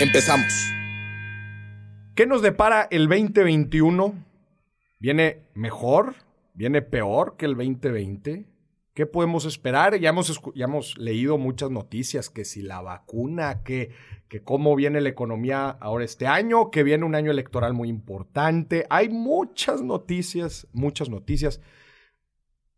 [0.00, 0.72] Empezamos.
[2.16, 4.12] ¿Qué nos depara el 2021?
[4.98, 6.16] ¿Viene mejor?
[6.52, 8.44] ¿Viene peor que el 2020?
[8.92, 9.96] ¿Qué podemos esperar?
[10.00, 13.92] Ya hemos, ya hemos leído muchas noticias, que si la vacuna, que,
[14.26, 18.86] que cómo viene la economía ahora este año, que viene un año electoral muy importante.
[18.90, 21.60] Hay muchas noticias, muchas noticias.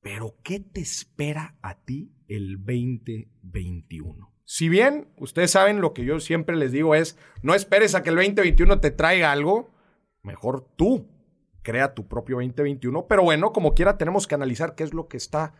[0.03, 4.26] Pero ¿qué te espera a ti el 2021?
[4.47, 8.11] Si bien ustedes saben lo que yo siempre les digo es, no esperes a que
[8.11, 9.75] el 2021 te traiga algo,
[10.23, 11.09] mejor tú
[11.63, 15.17] crea tu propio 2021, pero bueno, como quiera tenemos que analizar qué es lo que
[15.17, 15.55] está,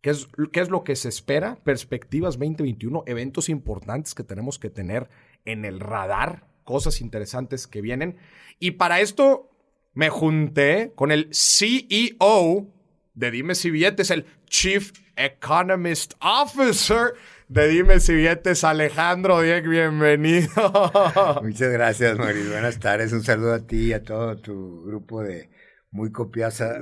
[0.00, 4.68] qué es, qué es lo que se espera, perspectivas 2021, eventos importantes que tenemos que
[4.68, 5.08] tener
[5.44, 8.16] en el radar, cosas interesantes que vienen.
[8.58, 9.48] Y para esto
[9.92, 12.66] me junté con el CEO
[13.14, 17.14] de Dime si Billetes, el Chief Economist Officer
[17.54, 20.48] de Dime si Billetes, Alejandro Dieg, bienvenido.
[21.42, 22.50] Muchas gracias, Mauricio.
[22.50, 23.12] Buenas tardes.
[23.12, 25.50] Un saludo a ti y a todo tu grupo de
[25.92, 26.80] muy copiosa,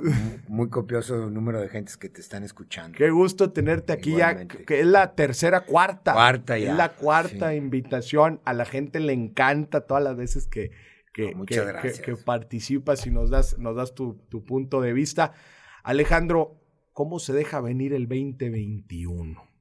[0.48, 2.96] muy copioso número de gentes que te están escuchando.
[2.96, 6.14] Qué gusto tenerte aquí ya, que es la tercera, cuarta.
[6.14, 6.70] Cuarta ya.
[6.70, 8.40] Es la cuarta invitación.
[8.46, 10.70] A la gente le encanta todas las veces que,
[11.12, 15.34] que, que, participas y nos das, nos das tu, tu punto de vista.
[15.82, 16.62] Alejandro,
[16.94, 19.51] ¿cómo se deja venir el 2021?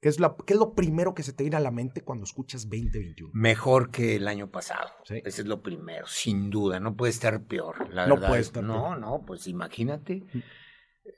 [0.00, 2.62] ¿Qué es, ¿Qué es lo primero que se te viene a la mente cuando escuchas
[2.64, 3.32] 2021?
[3.34, 4.88] Mejor que el año pasado.
[5.08, 6.80] Ese es lo primero, sin duda.
[6.80, 7.92] No puede estar peor.
[7.92, 8.98] La no puede estar No, peor.
[8.98, 10.24] no, pues imagínate.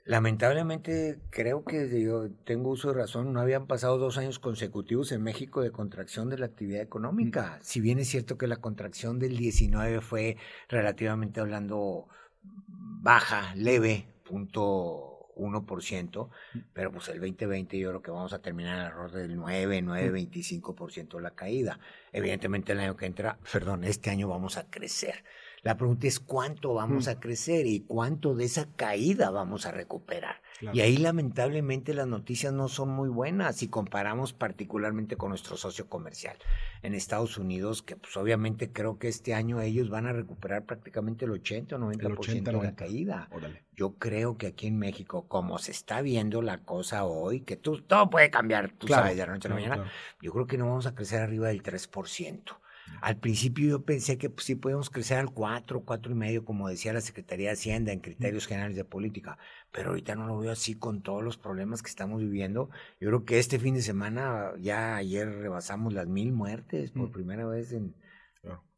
[0.04, 5.22] Lamentablemente, creo que yo tengo uso de razón, no habían pasado dos años consecutivos en
[5.22, 7.59] México de contracción de la actividad económica.
[7.62, 10.37] Si bien es cierto que la contracción del 19 fue
[10.69, 12.09] relativamente hablando
[12.42, 16.28] baja, leve, punto 1%,
[16.72, 20.12] pero pues el 2020 yo creo que vamos a terminar el error del 9, 9,
[20.12, 21.78] 25% de la caída.
[22.12, 25.25] Evidentemente el año que entra, perdón, este año vamos a crecer.
[25.62, 30.42] La pregunta es cuánto vamos a crecer y cuánto de esa caída vamos a recuperar.
[30.73, 35.89] Y ahí lamentablemente las noticias no son muy buenas si comparamos particularmente con nuestro socio
[35.89, 36.37] comercial
[36.83, 41.25] en Estados Unidos, que pues obviamente creo que este año ellos van a recuperar prácticamente
[41.25, 43.28] el 80 o 90% de la caída.
[43.75, 47.81] Yo creo que aquí en México, como se está viendo la cosa hoy, que tú,
[47.81, 49.91] todo puede cambiar, tú sabes, de la noche a la mañana,
[50.21, 52.56] yo creo que no vamos a crecer arriba del 3%.
[53.00, 56.69] Al principio yo pensé que pues, sí podíamos crecer al 4, 4 y medio, como
[56.69, 59.38] decía la Secretaría de Hacienda en criterios generales de política,
[59.72, 62.70] pero ahorita no lo veo así con todos los problemas que estamos viviendo.
[63.00, 67.12] Yo creo que este fin de semana, ya ayer rebasamos las mil muertes por mm.
[67.12, 67.94] primera vez en,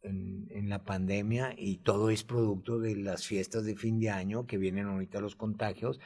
[0.03, 4.47] en, en, la pandemia y todo es producto de las fiestas de fin de año
[4.47, 6.01] que vienen ahorita los contagios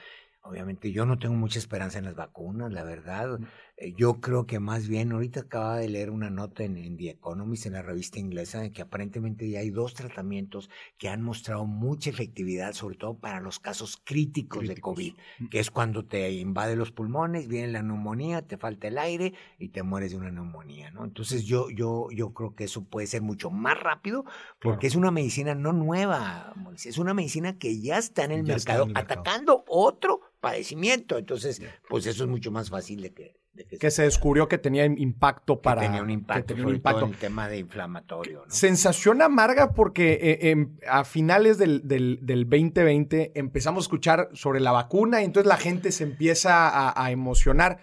[0.49, 3.39] Obviamente yo no tengo mucha esperanza en las vacunas, la verdad.
[3.81, 7.67] Eh, yo creo que más bien, ahorita acaba de leer una nota en, The Economist,
[7.67, 10.69] en la revista inglesa, de que aparentemente ya hay dos tratamientos
[10.99, 15.49] que han mostrado mucha efectividad, sobre todo para los casos críticos, de COVID, mm.
[15.49, 19.69] que es cuando te invade los pulmones, viene la neumonía, te falta el aire y
[19.69, 21.05] te mueres de una neumonía, ¿no?
[21.05, 24.25] Entonces yo, yo, yo creo que eso puede ser mucho más rápido
[24.61, 26.53] porque es una medicina no nueva,
[26.85, 31.19] es una medicina que ya está en el, mercado, atacando otro padecimiento.
[31.19, 33.39] Entonces, pues eso es mucho más fácil de que...
[33.79, 35.81] que, se descubrió que tenía impacto para...
[35.81, 37.05] Que tenía un impacto, tenía un impacto.
[37.05, 38.45] en el tema de inflamatorio.
[38.49, 44.73] Sensación amarga porque eh, em, a finales del, del, 2020 empezamos a escuchar sobre la
[44.73, 47.79] vacuna y entonces la gente se empieza a, a emocionar.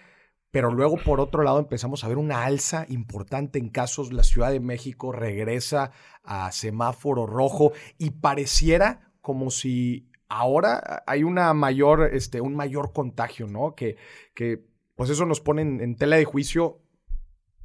[0.50, 4.12] Pero luego, por otro lado, empezamos a ver una alza importante en casos.
[4.12, 5.90] La Ciudad de México regresa
[6.24, 13.46] a semáforo rojo y pareciera como si ahora hay una mayor, este, un mayor contagio,
[13.46, 13.74] ¿no?
[13.74, 13.96] Que,
[14.34, 14.64] que
[14.96, 16.80] pues eso nos pone en, tela de juicio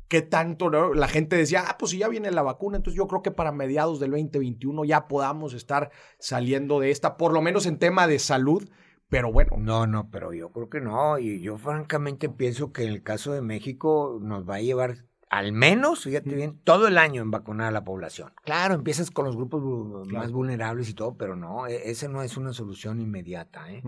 [0.07, 3.21] qué tanto la gente decía, ah, pues si ya viene la vacuna, entonces yo creo
[3.21, 5.89] que para mediados del 2021 ya podamos estar
[6.19, 8.69] saliendo de esta, por lo menos en tema de salud.
[9.07, 9.57] Pero bueno.
[9.57, 11.19] No, no, pero yo creo que no.
[11.19, 15.53] Y yo francamente pienso que en el caso de México nos va a llevar al
[15.53, 18.33] menos, fíjate bien, todo el año en vacunar a la población.
[18.43, 22.35] Claro, empiezas con los grupos más vulnerables y todo, pero no, e, esa no es
[22.35, 23.71] una solución inmediata.
[23.71, 23.81] ¿eh?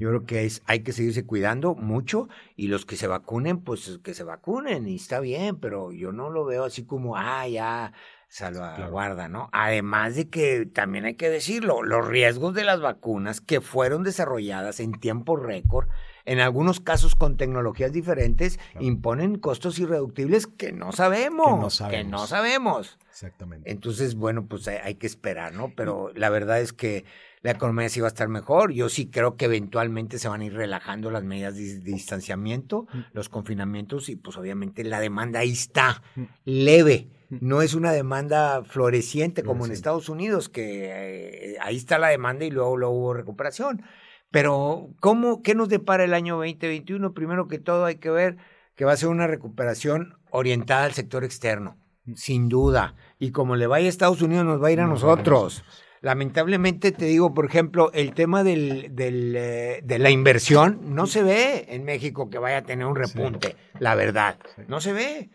[0.00, 4.00] Yo creo que es, hay que seguirse cuidando mucho y los que se vacunen, pues
[4.02, 7.92] que se vacunen y está bien, pero yo no lo veo así como, ah, ya,
[8.26, 9.50] salvaguarda, ¿no?
[9.52, 14.80] Además de que también hay que decirlo, los riesgos de las vacunas que fueron desarrolladas
[14.80, 15.86] en tiempo récord,
[16.28, 22.04] en algunos casos con tecnologías diferentes, imponen costos irreductibles que no sabemos, que no sabemos.
[22.04, 22.98] Que no sabemos.
[23.08, 23.70] Exactamente.
[23.70, 25.72] Entonces, bueno, pues hay, que esperar, ¿no?
[25.74, 27.06] Pero la verdad es que
[27.40, 28.72] la economía sí va a estar mejor.
[28.72, 32.98] Yo sí creo que eventualmente se van a ir relajando las medidas de, distanciamiento, mm.
[33.14, 36.22] los confinamientos y pues obviamente la demanda ahí está, mm.
[36.44, 37.08] leve.
[37.30, 37.38] Mm.
[37.40, 42.44] No es una demanda floreciente como en Estados Unidos, que eh, ahí está la demanda
[42.44, 43.82] y luego, luego hubo recuperación.
[44.30, 47.14] Pero, ¿cómo, ¿qué nos depara el año 2021?
[47.14, 48.36] Primero que todo hay que ver
[48.76, 51.76] que va a ser una recuperación orientada al sector externo,
[52.14, 52.94] sin duda.
[53.18, 55.64] Y como le vaya a Estados Unidos, nos va a ir a nosotros.
[56.00, 61.24] Lamentablemente te digo, por ejemplo, el tema del, del, eh, de la inversión no se
[61.24, 64.38] ve en México que vaya a tener un repunte, la verdad,
[64.68, 65.30] no se ve.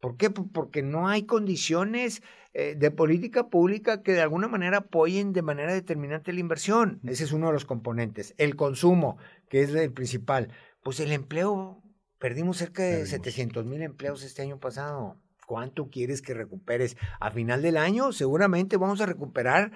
[0.00, 0.30] ¿Por qué?
[0.30, 2.22] Porque no hay condiciones
[2.52, 7.00] eh, de política pública que de alguna manera apoyen de manera determinante la inversión.
[7.04, 8.34] Ese es uno de los componentes.
[8.38, 9.18] El consumo,
[9.48, 10.52] que es el principal.
[10.82, 11.82] Pues el empleo,
[12.18, 15.16] perdimos cerca de 700 mil empleos este año pasado.
[15.46, 16.96] ¿Cuánto quieres que recuperes?
[17.20, 19.72] A final del año seguramente vamos a recuperar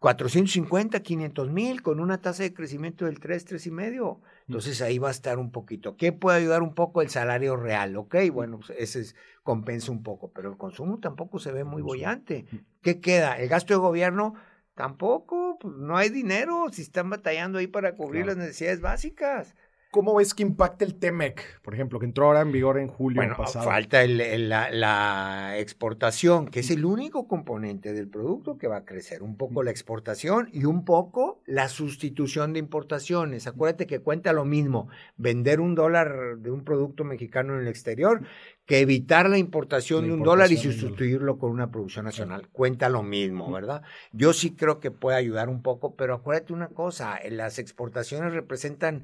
[0.00, 4.20] 450, 500 mil con una tasa de crecimiento del 3, 3 y medio.
[4.48, 5.96] Entonces ahí va a estar un poquito.
[5.96, 7.96] ¿Qué puede ayudar un poco el salario real?
[7.96, 11.82] Ok, bueno, pues ese es, compensa un poco, pero el consumo tampoco se ve muy
[11.82, 12.46] bollante.
[12.82, 13.38] ¿Qué queda?
[13.38, 14.34] El gasto de gobierno
[14.74, 19.54] tampoco, pues no hay dinero si están batallando ahí para cubrir las necesidades básicas.
[19.90, 23.22] ¿Cómo ves que impacta el TEMEC, por ejemplo, que entró ahora en vigor en julio
[23.22, 23.64] bueno, pasado?
[23.64, 29.24] Falta la, exportación, que es el único componente del producto que va a crecer.
[29.24, 33.48] Un poco la exportación y un poco la sustitución de importaciones.
[33.48, 38.22] Acuérdate que cuenta lo mismo vender un dólar de un producto mexicano en el exterior
[38.70, 42.46] que evitar la importación, de un dólar y sustituirlo con una producción nacional.
[42.52, 43.82] Cuenta lo mismo, ¿verdad?
[44.12, 49.02] Yo sí creo que puede ayudar un poco, pero acuérdate una cosa, las exportaciones representan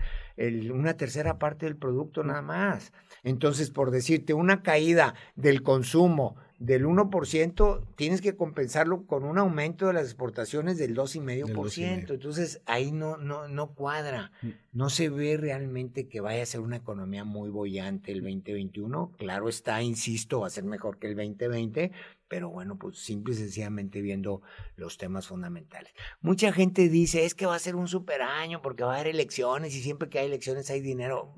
[0.72, 2.92] una tercera parte del producto nada más.
[3.24, 9.88] Entonces, por decirte, una caída del consumo del 1%, tienes que compensarlo con un aumento
[9.88, 12.10] de las exportaciones del 2,5%.
[12.10, 14.32] Entonces, ahí no, no, no cuadra.
[14.40, 14.48] Mm.
[14.72, 19.12] No se ve realmente que vaya a ser una economía muy bollante el 2021.
[19.18, 21.92] Claro está, insisto, va a ser mejor que el 2020,
[22.28, 24.42] pero bueno, pues simple y sencillamente viendo
[24.76, 25.92] los temas fundamentales.
[26.20, 29.14] Mucha gente dice, es que va a ser un super año porque va a haber
[29.14, 31.34] elecciones y siempre que hay elecciones hay dinero.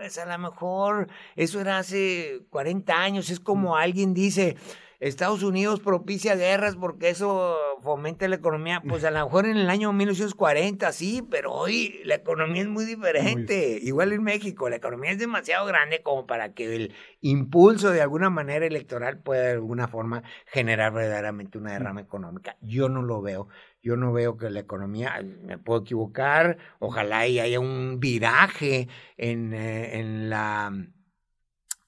[0.00, 4.56] Es a lo mejor, eso era hace 40 años, es como alguien dice,
[5.00, 8.82] Estados Unidos propicia guerras porque eso fomenta la economía.
[8.86, 12.84] Pues a lo mejor en el año 1940, sí, pero hoy la economía es muy
[12.84, 13.78] diferente.
[13.82, 18.28] Igual en México, la economía es demasiado grande como para que el impulso de alguna
[18.28, 22.58] manera electoral pueda de alguna forma generar verdaderamente una derrama económica.
[22.60, 23.48] Yo no lo veo.
[23.82, 29.54] Yo no veo que la economía, me puedo equivocar, ojalá y haya un viraje en,
[29.54, 30.70] eh, en la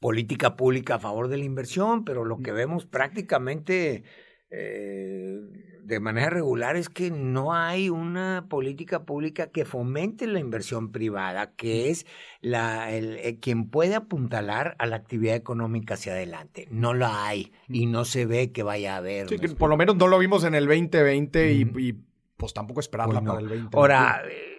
[0.02, 4.02] política pública a favor de la inversión, pero lo que vemos prácticamente
[4.50, 5.40] eh,
[5.82, 11.54] de manera regular es que no hay una política pública que fomente la inversión privada,
[11.54, 12.04] que es
[12.40, 16.66] la, el, eh, quien puede apuntalar a la actividad económica hacia adelante.
[16.70, 19.28] No la hay y no se ve que vaya a haber.
[19.56, 21.94] por lo menos no lo vimos en el 2020 y,
[22.36, 23.76] pues tampoco esperarla pues para el 2020.
[23.76, 24.58] Ahora, eh,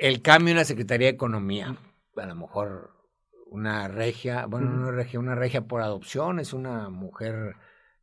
[0.00, 1.76] el cambio en la Secretaría de Economía,
[2.14, 2.95] a lo mejor
[3.46, 7.56] una regia, bueno, no regia, una regia por adopción, es una mujer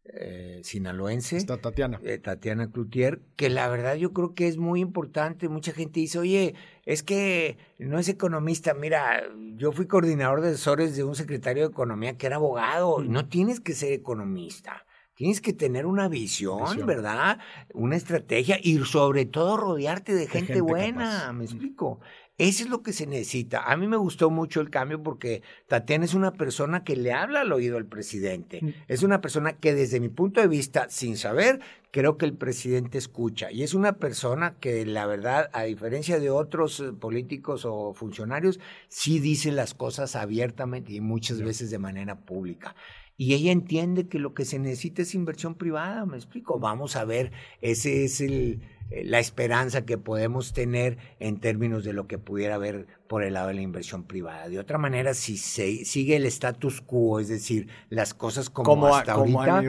[0.05, 1.37] eh, sinaloense.
[1.37, 1.99] Está Tatiana.
[2.03, 5.47] Eh, Tatiana Cloutier, que la verdad yo creo que es muy importante.
[5.47, 8.73] Mucha gente dice, oye, es que no es economista.
[8.73, 9.23] Mira,
[9.55, 13.01] yo fui coordinador de asesores de un secretario de Economía que era abogado.
[13.01, 14.85] No tienes que ser economista.
[15.15, 17.39] Tienes que tener una visión, ¿verdad?
[17.73, 21.99] Una estrategia y sobre todo rodearte de, gente, buena, ¿me explico?
[22.39, 23.71] Eso es lo que se necesita.
[23.71, 27.41] A mí me gustó mucho el cambio porque Tatiana es una persona que le habla
[27.41, 28.59] al oído al presidente.
[28.61, 28.69] Mm.
[28.87, 31.59] Es una persona que desde mi punto de vista, sin saber,
[31.91, 33.51] creo que el presidente escucha.
[33.51, 38.59] Y es una persona que la verdad, a diferencia de otros eh, políticos o funcionarios,
[38.87, 42.75] sí dice las cosas abiertamente y muchas veces de manera pública.
[43.15, 46.59] Y ella entiende que lo que se necesita es inversión privada, me explico.
[46.59, 48.61] Vamos a ver, ese es el,
[49.03, 53.49] la esperanza que podemos tener en términos de lo que pudiera haber por el lado
[53.49, 54.49] de la inversión privada.
[54.49, 59.13] De otra manera, si se sigue el status quo, es decir, las cosas como hasta
[59.13, 59.61] ahorita,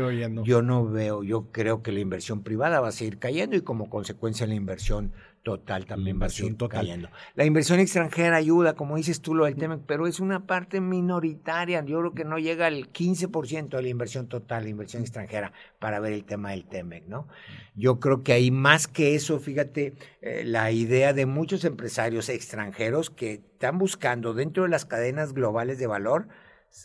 [0.45, 3.91] yo no veo, yo creo que la inversión privada va a seguir cayendo y como
[3.91, 5.13] consecuencia la inversión
[5.45, 6.81] total también va a total.
[6.81, 7.09] cayendo.
[7.35, 11.85] La inversión extranjera ayuda, como dices tú, lo del tema, pero es una parte minoritaria.
[11.85, 16.01] Yo creo que no llega al 15% de la inversión total, la inversión extranjera, para
[16.01, 17.29] ver el tema del TEMEC, ¿no?
[17.77, 23.11] Yo creo que hay más que eso, fíjate, eh, la idea de muchos empresarios extranjeros
[23.11, 26.27] que están buscando dentro de las cadenas globales de valor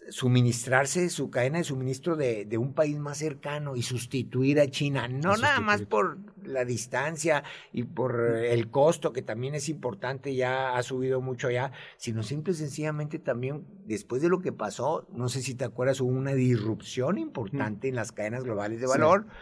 [0.09, 5.07] suministrarse su cadena de suministro de, de, un país más cercano y sustituir a China,
[5.07, 7.43] no nada más por la distancia
[7.73, 12.53] y por el costo, que también es importante, ya ha subido mucho allá, sino simple
[12.53, 16.35] y sencillamente también, después de lo que pasó, no sé si te acuerdas, hubo una
[16.35, 19.25] disrupción importante en las cadenas globales de valor.
[19.27, 19.35] Sí.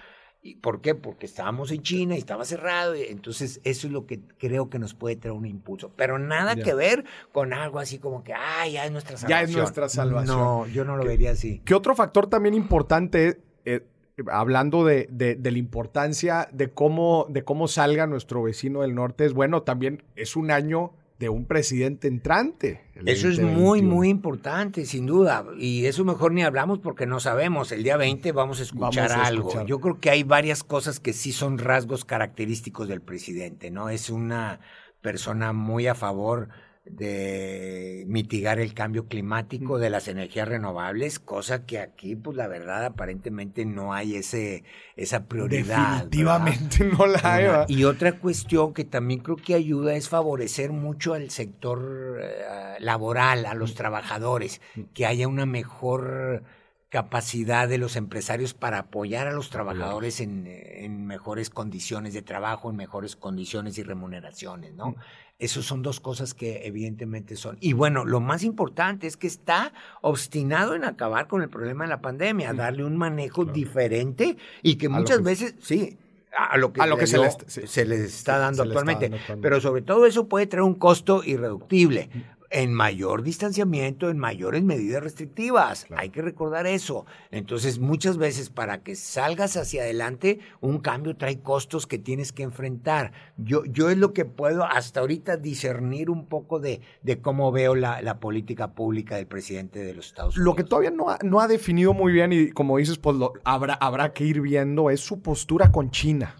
[0.47, 0.95] ¿Y ¿Por qué?
[0.95, 2.95] Porque estábamos en China y estaba cerrado.
[2.95, 5.91] Y entonces, eso es lo que creo que nos puede traer un impulso.
[5.97, 6.63] Pero nada Ya.
[6.63, 9.39] que ver con algo así como que, ah, ya es nuestra salvación.
[9.45, 10.37] Ya es nuestra salvación.
[10.37, 11.61] No, yo no lo ¿Qué- vería así.
[11.65, 13.83] ¿Qué otro factor también importante, eh,
[14.31, 19.25] hablando de, de- de la importancia de cómo, de cómo salga nuestro vecino del norte,
[19.25, 22.81] es bueno, también es un año de un presidente entrante.
[23.05, 23.59] Eso es 2021.
[23.59, 25.45] muy, muy importante, sin duda.
[25.57, 27.71] Y eso mejor ni hablamos porque no sabemos.
[27.71, 29.47] El día 20 vamos a escuchar Vamos a algo.
[29.47, 29.65] escuchar.
[29.65, 33.89] Yo creo que hay varias cosas que sí son rasgos característicos del presidente, ¿no?
[33.89, 34.59] Es una
[35.01, 36.49] persona muy a favor
[36.89, 42.85] de mitigar el cambio climático de las energías renovables, cosa que aquí, pues la verdad,
[42.85, 44.63] aparentemente no hay ese,
[44.95, 45.67] esa prioridad.
[45.67, 45.93] ¿verdad?
[46.05, 47.45] Definitivamente no la hay.
[47.67, 53.45] Y otra cuestión que también creo que ayuda es favorecer mucho al sector eh, laboral,
[53.45, 54.61] a los trabajadores,
[54.93, 56.43] que haya una mejor
[56.89, 62.69] capacidad de los empresarios para apoyar a los trabajadores en, en mejores condiciones de trabajo,
[62.69, 64.95] en mejores condiciones y remuneraciones, ¿no?
[65.39, 67.57] Esas son dos cosas que evidentemente son.
[67.61, 71.89] Y bueno, lo más importante es que está obstinado en acabar con el problema de
[71.91, 73.53] la pandemia, darle un manejo Claro.
[73.53, 75.95] diferente y que A muchas que- veces, sí,
[76.35, 79.11] a lo que, A lo que se dio- le se les está dando actualmente.
[79.39, 82.09] Pero sobre todo eso puede traer un costo irreductible
[82.49, 85.85] en mayor distanciamiento, en mayores medidas restrictivas.
[85.85, 86.01] Claro.
[86.01, 87.05] Hay que recordar eso.
[87.31, 92.43] Entonces, muchas veces para que salgas hacia adelante, un cambio trae costos que tienes que
[92.43, 93.11] enfrentar.
[93.37, 97.75] Yo, yo es lo que puedo hasta ahorita discernir un poco de, de cómo veo
[97.75, 100.45] la, la política pública del presidente de los Estados Unidos.
[100.45, 103.33] Lo que todavía no ha, no ha definido muy bien y como dices, pues lo,
[103.43, 106.35] habrá, habrá que ir viendo es su postura con China.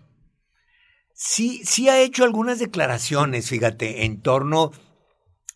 [1.13, 4.71] Sí, sí ha hecho algunas declaraciones, fíjate, en torno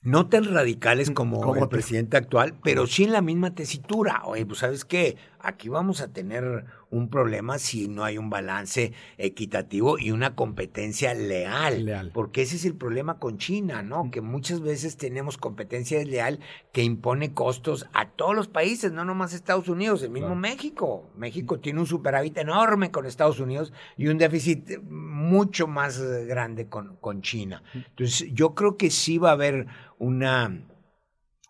[0.03, 4.21] no tan radicales como, ¿Cómo el te- presidente actual, pero sí en la misma tesitura.
[4.25, 8.91] Oye, pues sabes qué, aquí vamos a tener un problema si no hay un balance
[9.17, 11.85] equitativo y una competencia leal.
[11.85, 12.11] Leal.
[12.13, 14.11] Porque ese es el problema con China, ¿no?
[14.11, 16.39] Que muchas veces tenemos competencia desleal
[16.73, 20.41] que impone costos a todos los países, no nomás Estados Unidos, el mismo Claro.
[20.41, 21.09] México.
[21.15, 26.67] México tiene un superávit enorme con Estados Unidos y un déficit mucho más eh, grande
[26.67, 27.63] con, con China.
[27.73, 29.67] Entonces, yo creo que sí va a haber
[29.97, 30.61] una,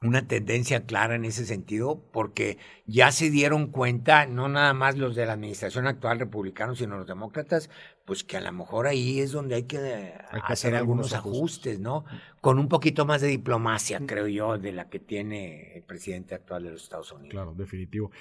[0.04, 5.16] una tendencia clara en ese sentido, porque ya se dieron cuenta, no nada más los
[5.16, 7.70] de la administración actual republicanos, sino los demócratas,
[8.04, 10.76] pues que a lo mejor ahí es donde hay que, eh, Hay que hacer hacer
[10.76, 12.04] algunos algunos ajustes, ¿no?
[12.42, 16.64] Con un poquito más de diplomacia, creo yo, de la que tiene el presidente actual
[16.64, 17.30] de los Estados Unidos.
[17.30, 18.12] Claro, definitivo.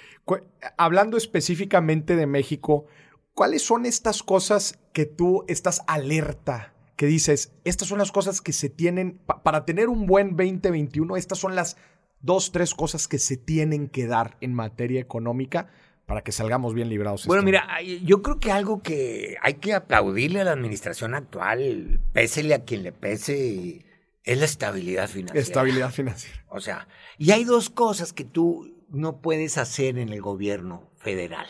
[0.77, 2.85] Hablando específicamente de México,
[3.33, 6.75] ¿cuáles son estas cosas que tú estás alerta?
[7.01, 11.17] Que dices, estas son las cosas que se tienen, pa- para tener un buen 2021,
[11.17, 11.75] estas son las
[12.19, 15.71] dos, tres cosas que se tienen que dar en materia económica
[16.05, 17.25] para que salgamos bien librados.
[17.25, 21.99] Bueno, este mira, yo creo que algo que hay que aplaudirle a la administración actual,
[22.13, 23.83] pésele a quien le pese,
[24.23, 25.41] es la estabilidad financiera.
[25.41, 26.45] Estabilidad financiera.
[26.49, 31.47] O sea, y hay dos cosas que tú no puedes hacer en el gobierno federal.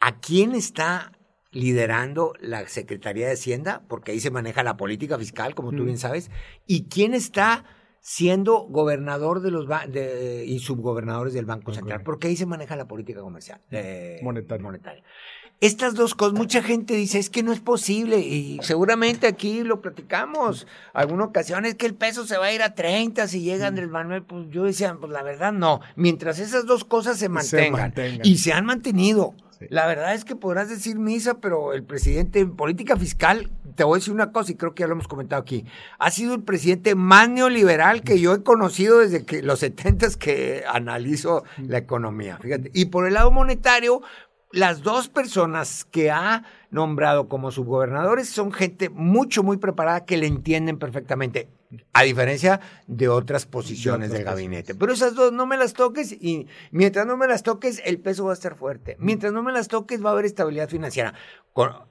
[0.00, 1.12] ¿A quién está
[1.50, 3.82] liderando la Secretaría de Hacienda?
[3.88, 5.86] Porque ahí se maneja la política fiscal, como tú Mm.
[5.86, 6.30] bien sabes.
[6.66, 7.64] ¿Y quién está
[8.00, 11.74] siendo gobernador de los de- y subgobernadores del Banco.
[11.74, 12.02] Central?
[12.04, 13.60] Porque ahí se maneja la política comercial.
[13.70, 14.62] eh, Monetaria.
[14.62, 15.02] monetaria.
[15.60, 19.80] Estas dos cosas, mucha gente dice, es que no es posible, y seguramente aquí lo
[19.82, 23.66] platicamos, alguna ocasión es que el peso se va a ir a 30 si llega
[23.66, 27.72] Andrés Manuel, pues yo decía, pues la verdad no, mientras esas dos cosas se mantengan,
[27.72, 28.20] mantengan.
[28.24, 29.34] y se han mantenido.
[29.58, 29.66] Sí.
[29.70, 33.96] La verdad es que podrás decir misa, pero el presidente en política fiscal, te voy
[33.96, 35.64] a decir una cosa y creo que ya lo hemos comentado aquí,
[35.98, 40.64] ha sido el presidente más neoliberal que yo he conocido desde que los 70 que
[40.68, 42.38] analizo la economía.
[42.38, 42.70] Fíjate.
[42.74, 44.02] Y por el lado monetario,
[44.52, 50.26] las dos personas que ha nombrado como subgobernadores son gente mucho, muy preparada que le
[50.26, 51.48] entienden perfectamente.
[51.92, 54.74] A diferencia de otras posiciones del gabinete.
[54.74, 58.24] Pero esas dos no me las toques y mientras no me las toques, el peso
[58.24, 58.96] va a estar fuerte.
[58.98, 61.14] Mientras no me las toques, va a haber estabilidad financiera.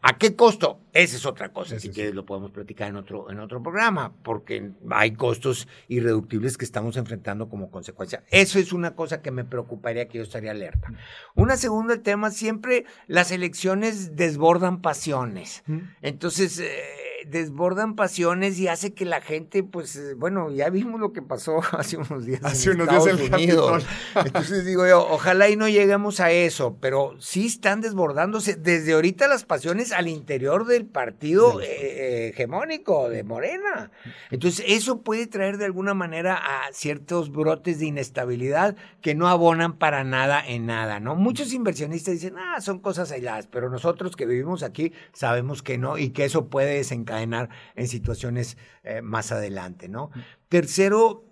[0.01, 0.79] ¿A qué costo?
[0.93, 1.79] Esa es otra cosa.
[1.79, 6.63] si quieres, lo podemos platicar en otro, en otro programa, porque hay costos irreductibles que
[6.63, 8.23] estamos enfrentando como consecuencia.
[8.29, 10.93] Eso es una cosa que me preocuparía que yo estaría alerta.
[11.35, 15.63] Una segunda tema, siempre las elecciones desbordan pasiones.
[16.01, 21.13] Entonces, eh, desbordan pasiones y hace que la gente, pues, eh, bueno, ya vimos lo
[21.13, 22.41] que pasó hace unos días.
[22.43, 23.85] Hace unos días el Unidos.
[24.15, 29.27] Entonces digo yo, ojalá y no lleguemos a eso, pero sí están desbordándose desde ahorita
[29.27, 33.91] las pasiones al interior del partido eh, hegemónico de Morena.
[34.29, 39.77] Entonces, eso puede traer de alguna manera a ciertos brotes de inestabilidad que no abonan
[39.77, 41.15] para nada en nada, ¿no?
[41.15, 45.97] Muchos inversionistas dicen, ah, son cosas aisladas, pero nosotros que vivimos aquí sabemos que no
[45.97, 50.11] y que eso puede desencadenar en situaciones eh, más adelante, ¿no?
[50.49, 51.25] Tercero,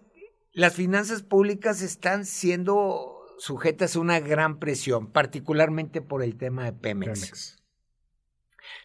[0.53, 6.74] las finanzas públicas están siendo sujetas a una gran presión, particularmente por el tema de
[6.74, 7.62] Pemex.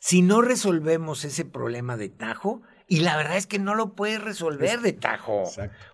[0.01, 4.21] Si no resolvemos ese problema de tajo, y la verdad es que no lo puedes
[4.21, 5.45] resolver de tajo.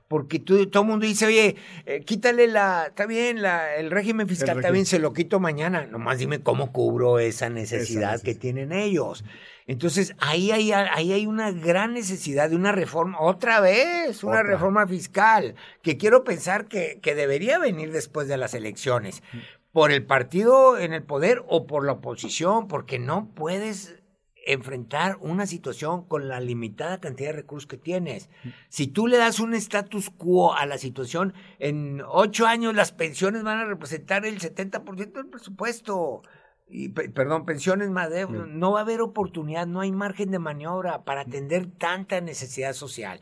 [0.08, 4.26] Porque tú, todo el mundo dice, oye, eh, quítale la, está bien, la, el régimen
[4.26, 5.86] fiscal, está bien, se lo quito mañana.
[5.86, 9.24] Nomás dime cómo cubro esa necesidad, que tienen ellos.
[9.66, 14.86] Entonces, ahí hay, ahí hay una gran necesidad de una reforma, otra vez, una reforma
[14.86, 19.22] fiscal, que quiero pensar que, que debería venir después de las elecciones,
[19.72, 23.96] por el partido en el poder o por la oposición, porque no puedes
[24.46, 28.30] enfrentar una situación con la limitada cantidad de recursos que tienes.
[28.68, 33.42] Si tú le das un status quo a la situación, en ocho años las pensiones
[33.42, 36.22] van a representar el 70% del presupuesto
[36.68, 41.04] y, perdón, pensiones más de, no va a haber oportunidad, no hay margen de maniobra
[41.04, 43.20] para atender tanta necesidad social.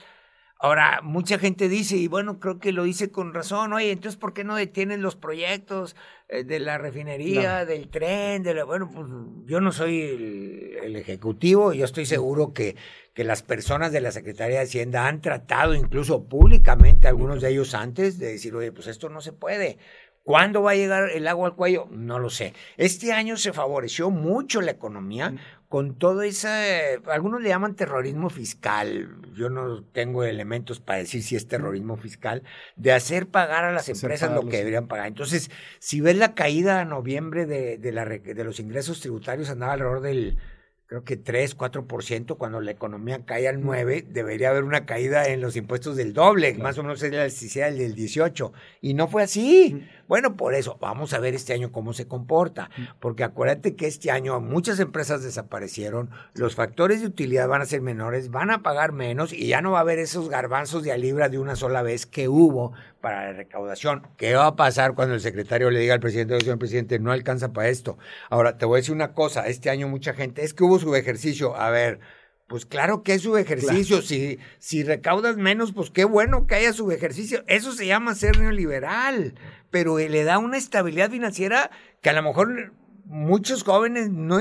[0.64, 4.32] Ahora, mucha gente dice, y bueno, creo que lo dice con razón, oye, entonces, ¿por
[4.32, 5.94] qué no detienen los proyectos
[6.28, 8.42] eh, de la refinería, del tren?
[8.42, 8.64] De la...
[8.64, 9.06] Bueno, pues
[9.44, 12.76] yo no soy el, el ejecutivo, yo estoy seguro que,
[13.12, 17.74] que las personas de la Secretaría de Hacienda han tratado incluso públicamente, algunos de ellos
[17.74, 19.76] antes, de decir, oye, pues esto no se puede.
[20.24, 21.86] ¿Cuándo va a llegar el agua al cuello?
[21.90, 22.54] No lo sé.
[22.78, 25.34] Este año se favoreció mucho la economía
[25.74, 31.34] con todo ese, algunos le llaman terrorismo fiscal, yo no tengo elementos para decir si
[31.34, 32.44] es terrorismo fiscal,
[32.76, 35.08] de hacer pagar a las empresas lo que deberían pagar.
[35.08, 39.72] Entonces, si ves la caída a noviembre de, de, la, de los ingresos tributarios, andaba
[39.72, 40.38] alrededor del
[40.86, 45.40] creo que 3, 4%, cuando la economía cae al 9, debería haber una caída en
[45.40, 48.52] los impuestos del doble, más o menos sería el del 18.
[48.80, 49.82] Y no fue así.
[50.08, 54.10] Bueno, por eso, vamos a ver este año cómo se comporta, porque acuérdate que este
[54.10, 58.92] año muchas empresas desaparecieron, los factores de utilidad van a ser menores, van a pagar
[58.92, 61.82] menos y ya no va a haber esos garbanzos de a libra de una sola
[61.82, 64.06] vez que hubo para la recaudación.
[64.16, 67.52] ¿Qué va a pasar cuando el secretario le diga al presidente, señor presidente, no alcanza
[67.52, 67.98] para esto?
[68.30, 70.94] Ahora, te voy a decir una cosa, este año mucha gente, es que hubo su
[70.94, 72.00] ejercicio, a ver,
[72.46, 74.02] pues claro que es su ejercicio.
[74.02, 77.42] Si, si recaudas menos, pues qué bueno que haya su ejercicio.
[77.46, 79.34] Eso se llama ser neoliberal
[79.74, 81.68] pero le da una estabilidad financiera
[82.00, 82.72] que a lo mejor
[83.06, 84.38] muchos jóvenes no,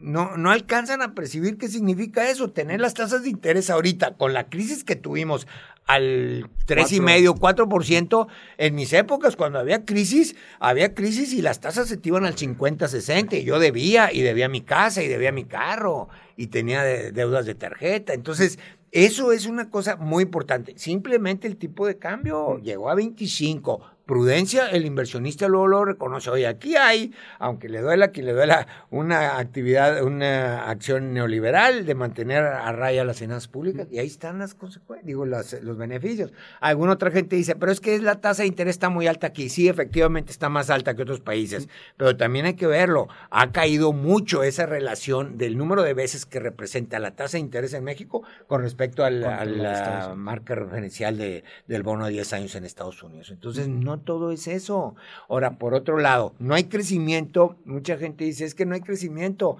[0.00, 4.32] no, no, alcanzan a percibir qué significa eso, tener las tasas de interés ahorita, con
[4.32, 5.46] la crisis que tuvimos
[5.86, 8.26] al tres y medio, cuatro por ciento,
[8.58, 12.36] en mis épocas, cuando había crisis, había crisis y las tasas se te iban al
[12.36, 16.82] 50, 60, y yo debía, y debía mi casa, y debía mi carro, y tenía
[16.82, 18.14] deudas de tarjeta.
[18.14, 18.58] Entonces,
[18.90, 20.74] eso es una cosa muy importante.
[20.76, 26.30] Simplemente el tipo de cambio llegó a 25 prudencia, el inversionista luego lo reconoce.
[26.30, 31.94] Oye, aquí hay, aunque le duela que le duela, una actividad, una acción neoliberal de
[31.94, 36.32] mantener a raya las finanzas públicas y ahí están las consecuencias, digo, los beneficios.
[36.60, 39.48] Alguna otra gente dice, pero es que la tasa de interés está muy alta aquí.
[39.48, 43.08] Sí, efectivamente está más alta que otros países, pero también hay que verlo.
[43.30, 47.74] Ha caído mucho esa relación del número de veces que representa la tasa de interés
[47.74, 52.64] en México con respecto a la, marca referencial de, del bono de 10 años en
[52.64, 53.30] Estados Unidos.
[53.30, 54.94] Entonces, no todo es eso.
[55.28, 57.56] Ahora, por otro lado, no hay crecimiento.
[57.64, 59.58] Mucha gente dice, es que no hay crecimiento.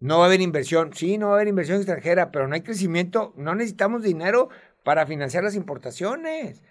[0.00, 0.92] No va a haber inversión.
[0.94, 3.32] Sí, no va a haber inversión extranjera, pero no hay crecimiento.
[3.36, 4.48] No necesitamos dinero
[4.84, 6.62] para financiar las importaciones,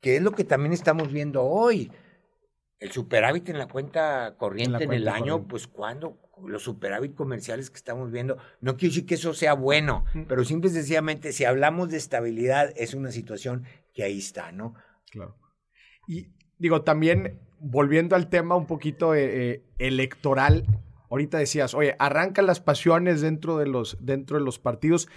[0.00, 1.92] que es lo que también estamos viendo hoy.
[2.78, 7.76] El superávit en la cuenta corriente en, el año, pues cuando los superávit comerciales que
[7.76, 11.90] estamos viendo, no quiero decir que eso sea bueno, pero simple y sencillamente, si hablamos
[11.90, 14.74] de estabilidad, es una situación que ahí está, ¿no?
[15.10, 15.36] Claro.
[16.08, 16.28] Y
[16.60, 20.66] digo, también volviendo al tema un poquito eh, eh, electoral,
[21.10, 25.08] ahorita decías, oye, arrancan las pasiones dentro de los, dentro de los partidos.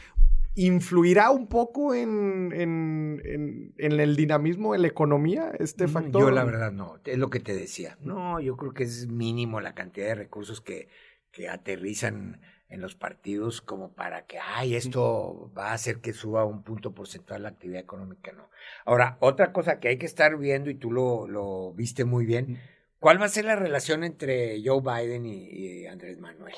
[0.56, 6.22] ¿Influirá un poco en, en, el dinamismo de la economía este mm, factor?
[6.22, 7.98] Yo la verdad no, es lo que te decía.
[8.02, 10.88] No, yo creo que es mínimo la cantidad de recursos que,
[11.32, 12.40] que aterrizan
[12.74, 16.92] en los partidos como para que, ay, esto va a hacer que suba un punto
[16.92, 18.50] porcentual la actividad económica, no.
[18.84, 22.60] Ahora, otra cosa que hay que estar viendo, y tú lo, lo viste muy bien,
[23.00, 26.56] ¿cuál va a ser la relación entre Joe Biden y Andrés Manuel?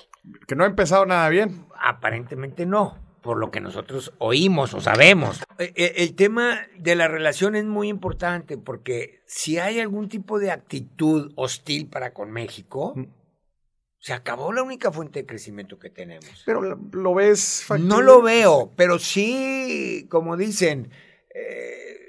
[0.48, 1.66] Que no ha empezado nada bien.
[1.76, 5.42] Aparentemente no por lo que nosotros oímos o sabemos.
[5.58, 10.38] E, e, el, tema de la relación es muy importante porque si hay algún tipo
[10.38, 13.04] de actitud hostil para con México, mm.
[14.06, 16.44] Se acabó la única fuente de crecimiento que tenemos.
[16.46, 20.92] Pero lo, ves No lo veo, pero sí, como dicen,
[21.34, 22.05] eh,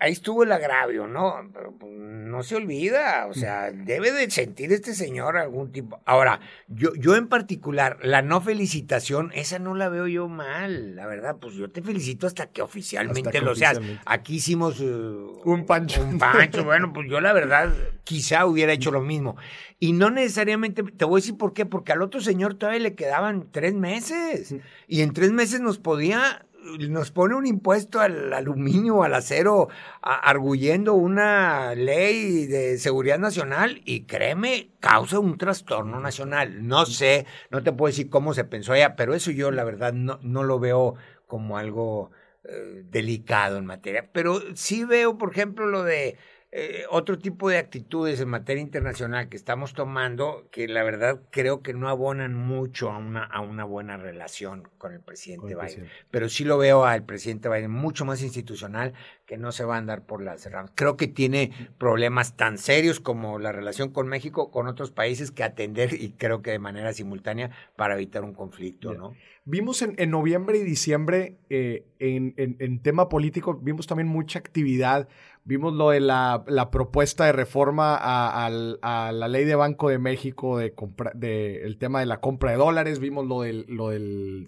[0.00, 1.48] ahí estuvo el agravio, ¿no?
[1.52, 6.00] Pero pues, no se olvida, o sea, debe de sentir este señor algún tipo.
[6.06, 11.06] Ahora, yo, yo en particular, la no felicitación, esa no la veo yo mal, la
[11.06, 13.80] verdad, pues yo te felicito hasta que oficialmente lo seas.
[14.06, 16.02] Aquí hicimos uh, un pancho.
[16.02, 17.72] Un pancho, bueno, pues yo la verdad
[18.04, 19.36] quizá hubiera hecho lo mismo.
[19.78, 22.94] Y no necesariamente, te voy a decir por qué, porque al otro señor todavía le
[22.94, 24.54] quedaban tres meses.
[24.86, 26.46] Y en tres meses nos podía
[26.88, 29.68] nos pone un impuesto al aluminio, al acero,
[30.02, 36.66] arguyendo una ley de seguridad nacional y créeme, causa un trastorno nacional.
[36.66, 39.92] No sé, no te puedo decir cómo se pensó allá, pero eso yo la verdad
[39.92, 40.94] no, no lo veo
[41.26, 42.10] como algo
[42.44, 44.10] eh, delicado en materia.
[44.12, 46.16] Pero sí veo, por ejemplo, lo de
[46.52, 51.62] eh, otro tipo de actitudes en materia internacional que estamos tomando que la verdad creo
[51.62, 55.88] que no abonan mucho a una, a una buena relación con el presidente Biden.
[56.10, 58.94] Pero sí lo veo al presidente Biden mucho más institucional
[59.26, 60.72] que no se va a andar por las ramas.
[60.74, 65.44] Creo que tiene problemas tan serios como la relación con México, con otros países que
[65.44, 69.14] atender y creo que de manera simultánea para evitar un conflicto, ¿no?
[69.44, 74.38] Vimos en, en, noviembre y diciembre eh, en, en, en, tema político, vimos también mucha
[74.38, 75.08] actividad
[75.44, 80.74] Vimos lo de la, propuesta de reforma a, la ley de Banco de México de,
[81.14, 82.98] de, el tema de la compra de dólares.
[82.98, 84.46] Vimos lo del, lo del,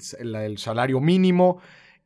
[0.59, 1.61] salario mínimo.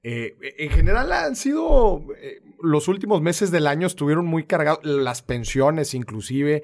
[0.04, 5.20] Eh, en general han sido, eh, los últimos meses del año estuvieron muy cargados, las
[5.20, 6.62] pensiones inclusive.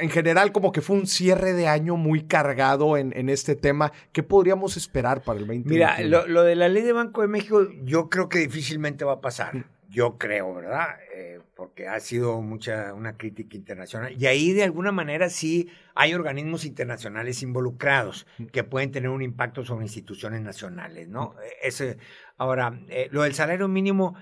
[0.00, 3.92] en general, como que fue un cierre de año muy cargado en, este tema.
[4.10, 5.74] ¿Qué podríamos esperar para el 2021?
[5.74, 9.12] Mira, lo, lo, de la ley de Banco de México, yo creo que difícilmente va
[9.12, 10.96] a pasar yo creo, ¿verdad?
[11.14, 14.14] Eh, porque ha sido mucha una crítica internacional.
[14.20, 19.64] Y ahí de alguna manera sí hay organismos internacionales involucrados que pueden tener un impacto
[19.64, 21.34] sobre instituciones nacionales, ¿no?
[21.42, 21.98] E, ese,
[22.36, 24.16] ahora, eh, lo del salario mínimo,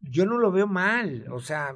[0.00, 1.26] yo no lo veo mal.
[1.30, 1.74] O sea,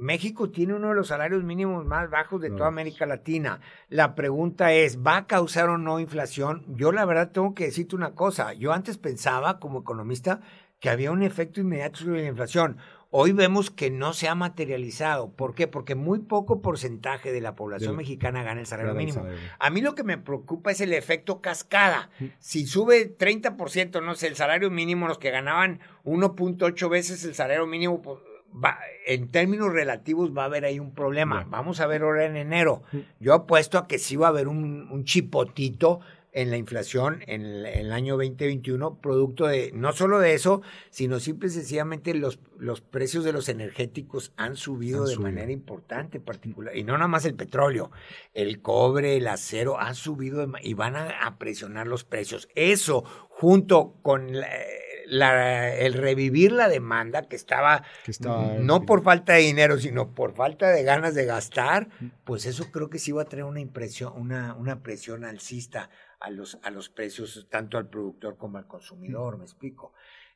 [0.00, 3.60] México tiene uno de los salarios mínimos más bajos de toda América Latina.
[3.88, 6.64] La pregunta es, ¿va a causar o no inflación?
[6.68, 8.54] Yo la verdad tengo que decirte una cosa.
[8.54, 10.40] Yo antes pensaba como economista
[10.80, 12.78] que había un efecto inmediato sobre la inflación.
[13.12, 15.32] Hoy vemos que no se ha materializado.
[15.32, 15.66] ¿Por qué?
[15.66, 19.26] Porque muy poco porcentaje de la población mexicana gana el salario mínimo.
[19.58, 22.08] A mí lo que me preocupa es el efecto cascada.
[22.38, 27.66] Si sube 30%, no sé, el salario mínimo, los que ganaban 1.8 veces el salario
[27.66, 28.18] mínimo, pues,
[28.52, 31.46] va, en términos relativos va a haber ahí un problema.
[31.48, 32.82] Vamos a ver ahora en enero.
[33.18, 36.00] Yo apuesto a que sí va a haber un, un chipotito
[36.32, 41.48] en la inflación en el, año 2021, producto de no solo de eso, sino simple
[41.48, 46.84] y sencillamente los, los precios de los energéticos han subido de manera importante, particular, y
[46.84, 47.90] no nada más el petróleo,
[48.32, 52.48] el cobre, el acero han subido y van a, presionar los precios.
[52.54, 54.48] Eso, junto con la,
[55.10, 57.84] el revivir la demanda que estaba,
[58.60, 61.88] no por falta de dinero, sino por falta de ganas de gastar,
[62.24, 66.30] pues eso creo que sí va a traer una impresión, una, una presión alcista a
[66.30, 69.92] los, a los precios, tanto al productor como al consumidor, me explico.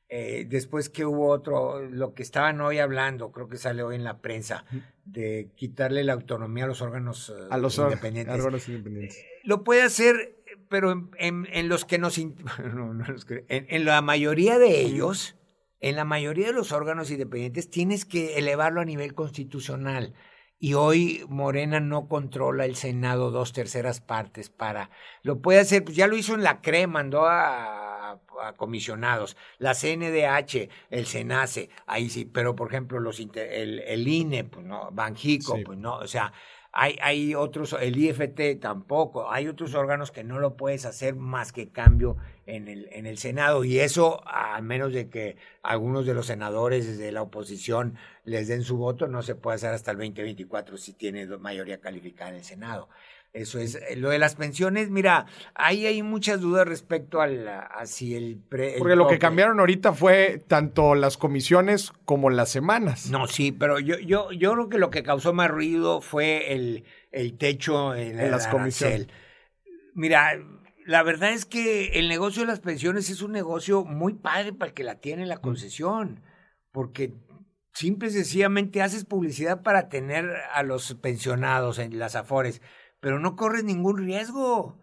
[0.08, 4.04] Eh, después que hubo otro, lo que estaban hoy hablando, creo que sale hoy en
[4.04, 4.64] la prensa,
[5.04, 8.34] de quitarle la autonomía a los órganos, eh, a los independientes.
[8.34, 9.16] Órganos independientes.
[9.16, 10.37] Eh, lo puede hacer,
[10.68, 12.18] pero en, en, los que nos...
[12.74, 15.37] No, no en, en, la mayoría de ellos,
[15.81, 20.14] en la mayoría de los órganos independientes, tienes que elevarlo a nivel constitucional.
[20.59, 24.90] Y hoy Morena no controla el Senado dos terceras partes para...
[25.22, 27.94] Lo puede hacer, pues ya lo hizo en la CRE, mandó a,
[28.42, 34.44] a comisionados, la CNDH, el SENACE, ahí sí, pero por ejemplo los el, el INE,
[34.44, 36.33] pues no, Banjico, pues no, o sea,
[36.76, 41.52] hay, hay otros, el IFT tampoco, hay otros órganos que no lo puedes hacer más
[41.52, 43.64] que cambio en el, en el Senado.
[43.64, 48.62] Y eso, a menos de que algunos de los senadores de la oposición les den
[48.62, 52.44] su voto, no se puede hacer hasta el 2024 si tiene mayoría calificada en el
[52.44, 52.88] Senado.
[53.35, 53.75] Eso es.
[53.75, 58.40] Eh, lo de las pensiones, mira, ahí hay muchas dudas respecto a si el...
[58.79, 63.11] Porque lo que cambiaron ahorita fue tanto las comisiones como las semanas.
[63.11, 66.85] No, sí, pero yo, yo, yo creo que lo que causó más ruido fue el,
[67.11, 69.09] el techo en, las comisiones.
[69.94, 70.38] Mira,
[70.87, 74.68] la verdad es que el negocio de las pensiones es un negocio muy padre para
[74.68, 76.23] el que la tiene la concesión,
[76.70, 77.12] porque
[77.73, 82.62] simple y sencillamente haces publicidad para tener a los pensionados en las afores
[83.05, 84.79] pero no corres ningún riesgo.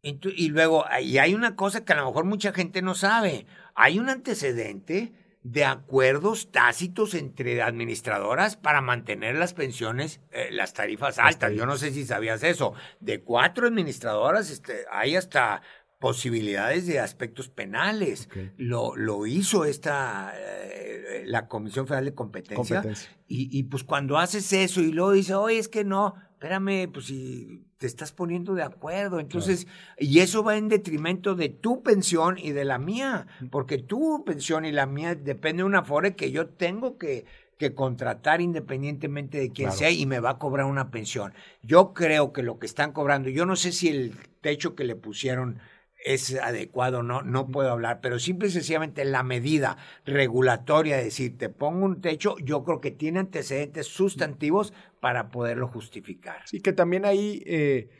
[0.00, 3.46] Y luego, y hay una cosa que a lo mejor mucha gente no sabe.
[3.74, 11.18] Hay un antecedente de acuerdos tácitos entre administradoras para mantener las pensiones, eh, las tarifas
[11.18, 11.52] altas.
[11.52, 12.74] Yo no sé si sabías eso.
[13.00, 15.62] De cuatro administradoras este, hay hasta
[15.98, 18.28] posibilidades de aspectos penales.
[18.56, 22.84] Lo, lo hizo esta eh, la Comisión Federal de Competencia.
[23.26, 27.06] Y, y, pues cuando haces eso y luego dice, oye, es que no, espérame, pues
[27.06, 32.36] si te estás poniendo de acuerdo, entonces, y eso va en detrimento de tu pensión
[32.36, 36.32] y de la mía, porque tu pensión y la mía depende de una FORE que
[36.32, 37.26] yo tengo que,
[37.58, 41.32] que contratar independientemente de quién sea y me va a cobrar una pensión.
[41.62, 44.96] Yo creo que lo que están cobrando, yo no sé si el techo que le
[44.96, 45.60] pusieron
[46.04, 51.38] es adecuado, no, no puedo hablar, pero simple y sencillamente la medida regulatoria de decir,
[51.38, 56.42] te pongo un techo, yo creo que tiene antecedentes sustantivos para poderlo justificar.
[56.46, 57.90] Sí, que también ahí eh,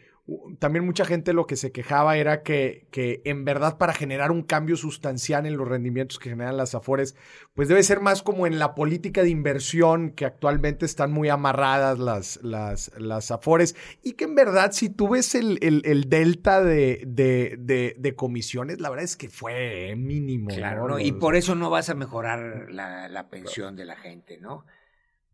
[0.60, 4.44] también mucha gente lo que se quejaba era que, que, en verdad para generar un
[4.44, 7.16] cambio sustancial en los rendimientos que generan las Afores,
[7.54, 11.98] pues debe ser más como en la política de inversión que actualmente están muy amarradas
[11.98, 17.02] las, las, las Afores y que en verdad si tú ves el, el, delta de,
[17.04, 20.50] de, de, comisiones, la verdad es que fue mínimo.
[20.50, 24.66] Claro, y por eso no vas a mejorar la, la pensión de la gente, ¿no?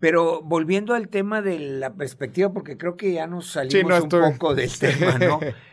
[0.00, 4.54] Pero volviendo al tema de la perspectiva, porque creo que ya nos salimos un poco
[4.54, 5.40] del tema, ¿no?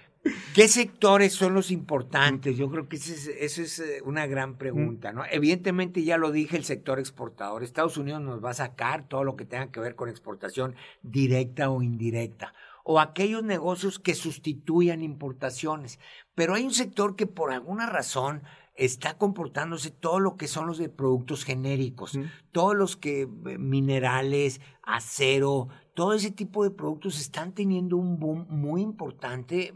[0.55, 2.57] ¿Qué sectores son los importantes?
[2.57, 5.23] Yo creo que esa es, eh, una gran pregunta, ¿no?
[5.29, 7.61] Evidentemente, ya lo dije, el sector exportador.
[7.61, 11.69] Estados Unidos nos va a sacar todo lo que tenga que ver con exportación directa
[11.69, 15.99] o indirecta, o aquellos negocios que sustituyan importaciones.
[16.33, 18.41] Pero hay un sector que por alguna razón
[18.75, 22.19] está comportándose todo lo que son los de productos genéricos,
[22.51, 28.45] todos los que eh, minerales, acero, todo ese tipo de productos están teniendo un boom
[28.49, 29.73] muy importante.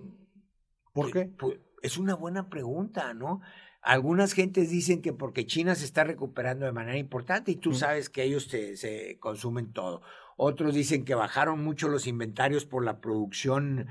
[0.94, 1.32] ¿Por qué?
[1.38, 3.42] Pues, es una buena pregunta, ¿no?
[3.82, 8.10] Algunas gentes dicen que porque China se está recuperando de manera importante y tú sabes
[8.10, 10.02] que ellos se consumen todo.
[10.36, 13.88] Otros dicen que bajaron mucho los inventarios por la producción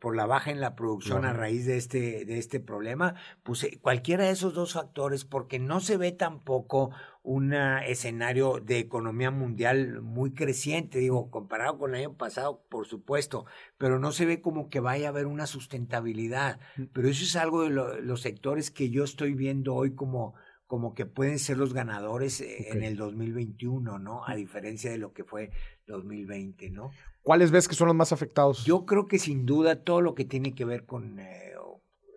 [0.00, 3.78] por la baja en la producción a raíz de este, de este problema, pues eh,
[3.80, 6.90] cualquiera de esos dos factores, porque no se ve tampoco
[7.22, 13.44] un escenario de economía mundial muy creciente, digo, comparado con el año pasado, por supuesto,
[13.78, 16.58] pero no se ve como que vaya a haber una sustentabilidad.
[16.76, 16.84] Mm.
[16.92, 20.34] Pero eso es algo de los sectores que yo estoy viendo hoy como,
[20.66, 24.24] como que pueden ser los ganadores eh, en el 2021, ¿no?
[24.26, 25.50] A diferencia de lo que fue
[25.86, 26.90] 2020, ¿no?
[27.22, 28.64] ¿Cuáles ves que son los más afectados?
[28.64, 31.52] Yo creo que sin duda todo lo que tiene que ver con eh,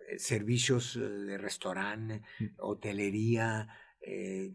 [0.08, 2.44] eh, servicios eh, de restaurante, mm.
[2.58, 3.68] hotelería,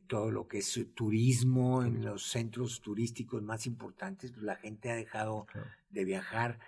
[0.06, 4.96] todo lo que es turismo en los centros turísticos más importantes, pues la gente ha
[4.96, 5.48] dejado
[5.90, 6.60] de viajar.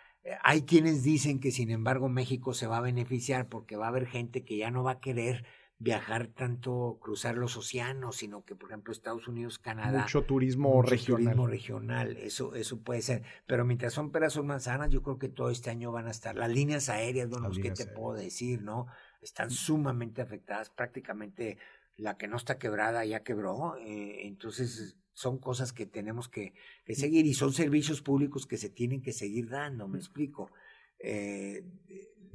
[0.42, 4.08] hay quienes dicen que sin embargo México se va a beneficiar porque va a haber
[4.08, 5.46] gente que ya no va a querer
[5.82, 10.04] viajar tanto, cruzar los océanos, sino que, por ejemplo, Estados Unidos, Canadá.
[10.04, 11.24] Mucho turismo regional.
[11.24, 13.24] Turismo regional, eso, eso puede ser.
[13.48, 16.36] Pero mientras son peras o manzanas, yo creo que todo este año van a estar.
[16.36, 18.86] Las líneas aéreas, bueno, pues, ¿qué te puedo decir, no?
[19.24, 20.70] Están sumamente afectadas.
[20.70, 21.58] Prácticamente
[21.98, 23.76] la que no está quebrada ya quebró.
[23.78, 26.54] Eh, entonces, son cosas que tenemos que,
[26.86, 30.52] que, seguir y son servicios públicos que se tienen que seguir dando, me explico.
[31.00, 31.66] Eh,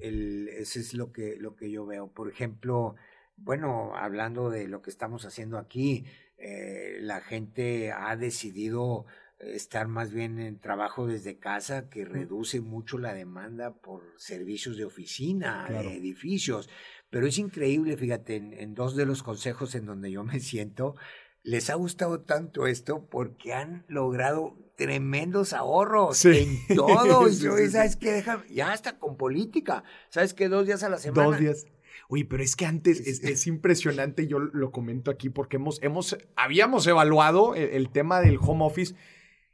[0.00, 2.08] el, ese es lo que, lo que yo veo.
[2.08, 2.96] Por ejemplo,
[3.36, 6.04] bueno, hablando de lo que estamos haciendo aquí,
[6.38, 9.06] eh, la gente ha decidido
[9.38, 14.84] estar más bien en trabajo desde casa, que reduce mucho la demanda por servicios de
[14.84, 16.68] oficina, de edificios.
[17.10, 20.96] Pero es increíble, fíjate, en, dos de los consejos en donde yo me siento,
[21.42, 27.28] les ha gustado tanto esto porque han logrado tremendos ahorros en todo.
[27.28, 28.12] y ¿sabes qué?
[28.12, 29.84] Deja, ya hasta con política.
[30.08, 30.48] ¿Sabes qué?
[30.48, 31.28] Dos días a la semana.
[31.28, 31.66] Dos días.
[32.08, 36.86] Oye, pero es que antes es, impresionante, yo lo comento aquí, porque hemos, hemos, habíamos
[36.86, 38.94] evaluado el, tema del home office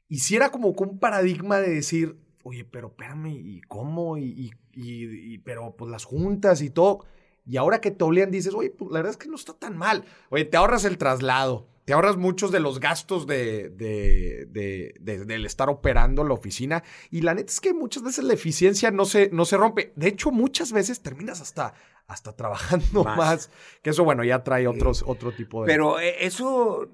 [0.09, 4.19] y si era como un paradigma de decir, oye, pero espérame, ¿y cómo?
[4.19, 7.07] Y, y, pero pues las juntas y todo.
[7.47, 9.79] y ahora que te obligan dices, oye, pues la verdad es que no está tan
[9.79, 10.05] mal.
[10.29, 15.69] Oye, te ahorras el traslado, te ahorras muchos de los gastos de, de, del estar
[15.69, 16.85] operando la oficina.
[17.11, 19.93] Y la neta es que muchas veces la eficiencia no se, no se rompe.
[19.97, 21.75] De hecho, muchas veces terminas hasta,
[22.07, 23.51] hasta trabajando más.
[23.83, 25.73] Que eso, bueno, ya trae otros, otro tipo de...
[25.73, 26.89] Pero eh, eso,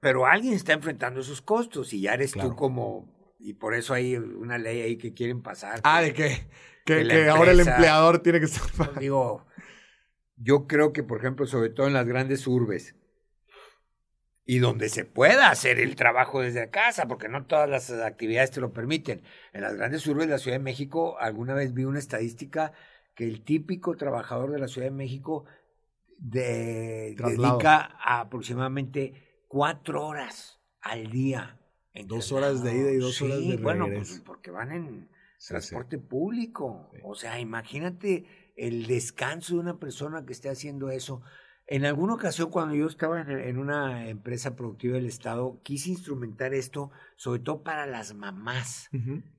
[0.00, 3.12] pero alguien está enfrentando esos costos y ya eres tú como...
[3.38, 5.80] Y por eso hay una ley ahí que quieren pasar.
[5.84, 6.14] Ah, ¿de?
[6.14, 6.48] Que,
[6.86, 8.98] que, ahora el empleador tiene que estar...
[8.98, 9.46] Digo,
[10.36, 12.94] yo creo que, por ejemplo, sobre todo en las grandes urbes,
[14.46, 18.60] y donde se pueda hacer el trabajo desde casa, porque no todas las actividades te
[18.60, 19.22] lo permiten.
[19.52, 22.72] En las grandes urbes de la Ciudad de México, alguna vez vi una estadística
[23.14, 25.44] que el típico trabajador de la Ciudad de México
[26.18, 31.60] de, dedica aproximadamente cuatro horas al día.
[31.92, 33.62] En dos horas de ida y dos horas de regreso.
[33.62, 35.08] Bueno, pues porque van en
[35.46, 36.90] transporte público.
[37.04, 41.22] O sea, imagínate el descanso de una persona que esté haciendo eso.
[41.66, 46.90] En alguna ocasión, cuando yo estaba en, una empresa productiva del Estado, quise instrumentar esto,
[47.16, 48.90] sobre todo para las mamás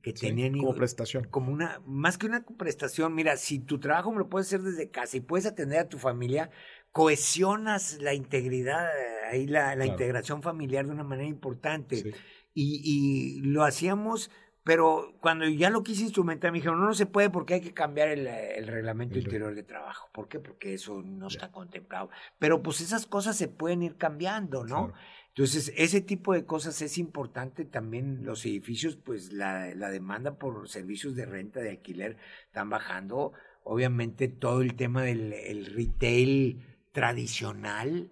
[0.01, 0.57] que tenían.
[0.57, 1.25] Como prestación.
[1.25, 4.89] Como una, más que una prestación, mira, si tu trabajo me lo puedes hacer desde
[4.89, 6.49] casa y puedes atender a tu familia,
[6.91, 8.89] cohesionas la integridad,
[9.29, 12.11] ahí la, la integración familiar de una manera importante.
[12.55, 14.31] Y, y lo hacíamos
[14.65, 17.75] pero cuando ya lo quise instrumentar, me dijeron, no, no se puede porque hay que
[17.75, 20.09] cambiar el, el reglamento interior de trabajo.
[20.11, 20.39] ¿Por qué?
[20.39, 22.09] Porque eso no está contemplado.
[22.39, 24.91] Pero pues esas cosas se pueden ir cambiando, ¿no?
[25.27, 28.25] Entonces, ese tipo de cosas es importante también.
[28.25, 33.33] Los edificios, pues la, la demanda por servicios de renta, de alquiler, están bajando.
[33.63, 38.09] Obviamente todo el tema del el retail tradicional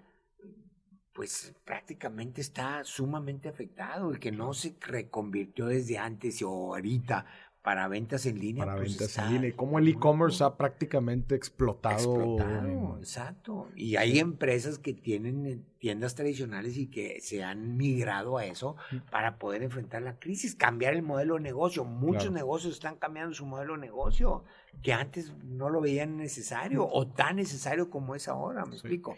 [1.13, 4.11] pues prácticamente está sumamente afectado.
[4.11, 7.25] El que no se reconvirtió desde antes o ahorita
[7.61, 8.65] para ventas en línea.
[8.65, 9.49] Para pues ventas en línea.
[9.49, 11.95] Y cómo el e-commerce ha prácticamente explotado.
[11.95, 13.69] Explotado, exacto.
[13.75, 18.75] Y hay empresas que tienen eh, tiendas tradicionales y que se han migrado a eso
[19.09, 21.85] para poder enfrentar la crisis, cambiar el modelo de negocio.
[21.85, 24.43] Muchos negocios están cambiando su modelo de negocio,
[24.81, 29.15] que antes no lo veían necesario o tan necesario como es ahora, me explico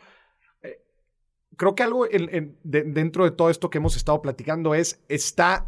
[1.58, 2.06] creo que algo
[2.64, 5.68] dentro de todo esto que hemos estado platicando es, está,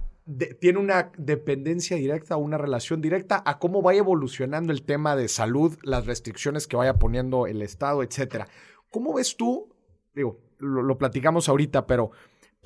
[0.59, 5.77] tiene una dependencia directa, una relación directa a cómo vaya evolucionando el tema de salud,
[5.83, 8.47] las restricciones que vaya poniendo el Estado, etcétera.
[8.89, 9.69] ¿Cómo ves tú?
[10.13, 12.11] Digo, lo platicamos ahorita, pero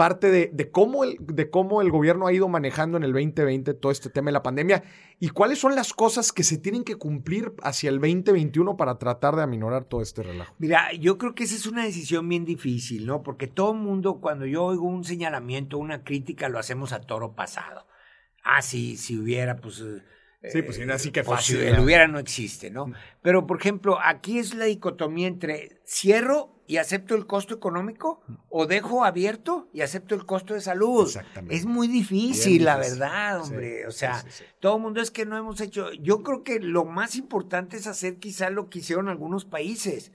[0.02, 3.92] parte de, cómo el, de cómo el gobierno ha ido manejando en el 2020 todo
[3.92, 4.82] este tema de la pandemia
[5.20, 9.36] y cuáles son las cosas que se tienen que cumplir hacia el 2021 para tratar
[9.36, 10.56] de aminorar todo este relajo.
[10.58, 13.22] Mira, yo creo que esa es una decisión bien difícil, ¿no?
[13.22, 17.36] Porque todo el mundo, cuando yo oigo un señalamiento, una crítica, lo hacemos a toro
[17.36, 17.86] pasado.
[18.44, 19.84] Ah, sí, si hubiera, pues...
[20.50, 21.60] Sí, pues así que fácil.
[21.60, 22.92] Si el hubiera no existe, ¿no?
[23.22, 28.66] Pero, por ejemplo, aquí es la dicotomía entre cierro y acepto el costo económico o
[28.66, 31.06] dejo abierto y acepto el costo de salud.
[31.06, 31.56] Exactamente.
[31.56, 33.86] Es muy difícil, la verdad, hombre.
[33.86, 34.24] o sea,
[34.60, 35.92] todo el mundo es que no hemos hecho.
[35.94, 40.12] Yo creo que lo más importante es hacer quizá lo que hicieron algunos países.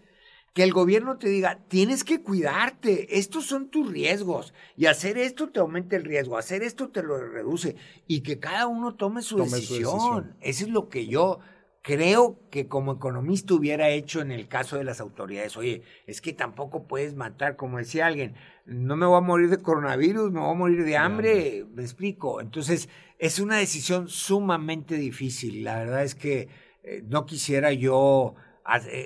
[0.57, 5.51] Que el gobierno te diga, tienes que cuidarte, estos son tus riesgos, y hacer esto
[5.51, 9.37] te aumenta el riesgo, hacer esto te lo reduce, y que cada uno tome su,
[9.37, 10.35] decisión.
[10.41, 11.41] Eso es lo que yo,
[11.87, 16.33] creo que como economista hubiera hecho en el caso de las autoridades, oye, es que
[16.33, 20.51] tampoco puedes matar, como decía alguien, no me voy a morir de coronavirus, me voy
[20.51, 22.41] a morir de hambre, me explico.
[22.41, 22.89] Entonces,
[23.19, 25.63] es una decisión sumamente difícil.
[25.63, 26.49] La verdad es que
[26.83, 28.35] eh, no quisiera yo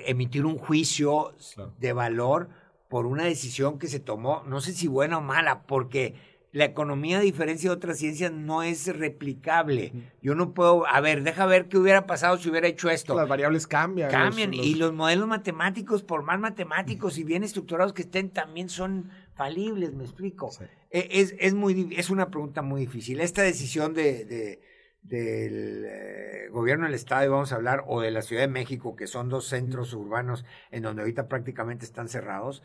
[0.05, 1.35] emitir un juicio
[1.79, 2.49] de valor
[2.89, 6.15] por una decisión que se tomó, no sé si buena o mala, porque
[6.51, 9.93] la economía, a diferencia de otras ciencias, no es replicable.
[10.21, 13.15] Yo no puedo, a ver, deja ver qué hubiera pasado si hubiera hecho esto.
[13.15, 14.11] Las variables cambian.
[14.11, 19.09] Cambian y los modelos matemáticos, por más matemáticos y bien estructurados que estén, también son
[19.33, 20.51] falibles, me explico.
[20.89, 23.21] E, es, es, muy, es una pregunta muy difícil.
[23.21, 24.61] Esta decisión de, de
[25.01, 28.95] del eh, gobierno del estado, y vamos a hablar, o de la Ciudad de México,
[28.95, 32.63] que son dos centros urbanos en donde ahorita prácticamente están cerrados,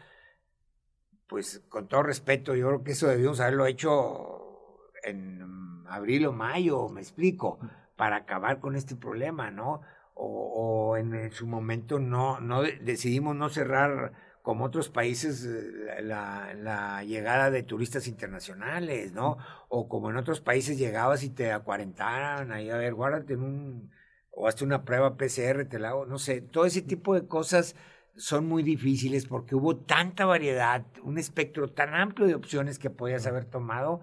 [1.26, 6.88] pues con todo respeto, yo creo que eso debíamos haberlo hecho en abril o mayo,
[6.88, 7.58] me explico,
[7.96, 9.80] para acabar con este problema, ¿no?
[10.14, 14.12] O, en, su momento no, no decidimos no cerrar
[14.46, 19.38] como otros países eh, la, la, llegada de turistas internacionales, ¿no?
[19.68, 23.90] O como en otros países llegabas y te acuarentaran, ahí a ver, guárdate en un,
[24.30, 27.74] o hazte una prueba PCR, te la hago, no sé, todo ese tipo de cosas
[28.14, 33.26] son muy difíciles porque hubo tanta variedad, un espectro tan amplio de opciones que podías
[33.26, 34.00] haber tomado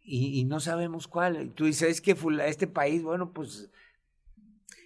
[0.00, 1.54] y, no sabemos cuál.
[1.54, 3.72] Tú dices, es que este país, bueno, pues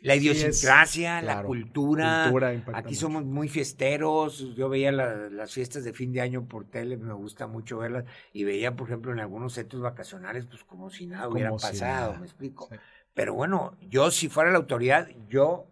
[0.03, 2.29] La idiosincrasia, la cultura.
[2.31, 4.55] cultura Aquí somos muy fiesteros.
[4.55, 8.05] Yo veía las fiestas de fin de año por tele, me gusta mucho verlas.
[8.33, 12.27] Y veía, por ejemplo, en algunos centros vacacionales, pues como si nada hubiera pasado, me
[12.27, 12.69] explico.
[13.15, 15.67] Pero bueno, yo si fuera la autoridad, yo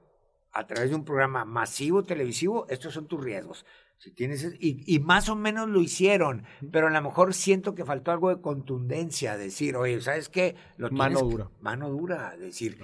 [0.52, 3.66] a través de un programa masivo televisivo, estos son tus riesgos.
[3.98, 7.84] Si tienes, y, y, más o menos lo hicieron, pero a lo mejor siento que
[7.84, 10.56] faltó algo de contundencia, decir, oye, ¿sabes qué?
[10.76, 11.50] Lo mano dura.
[11.60, 12.78] mano dura, decir,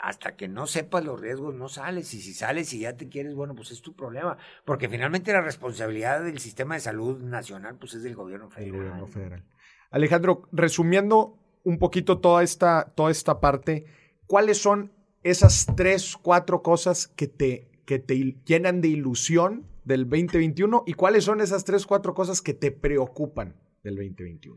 [0.00, 3.34] hasta que no sepas los riesgos no sales y si sales y ya te quieres,
[3.34, 7.94] bueno, pues es tu problema, porque finalmente la responsabilidad del sistema de salud nacional pues
[7.94, 9.44] es del gobierno federal.
[9.90, 13.84] Alejandro, resumiendo un poquito toda esta, toda esta parte,
[14.26, 14.92] ¿cuáles son
[15.22, 21.24] esas tres, cuatro cosas que te, que te llenan de ilusión del 2021 y cuáles
[21.24, 24.56] son esas tres, cuatro cosas que te preocupan del 2021?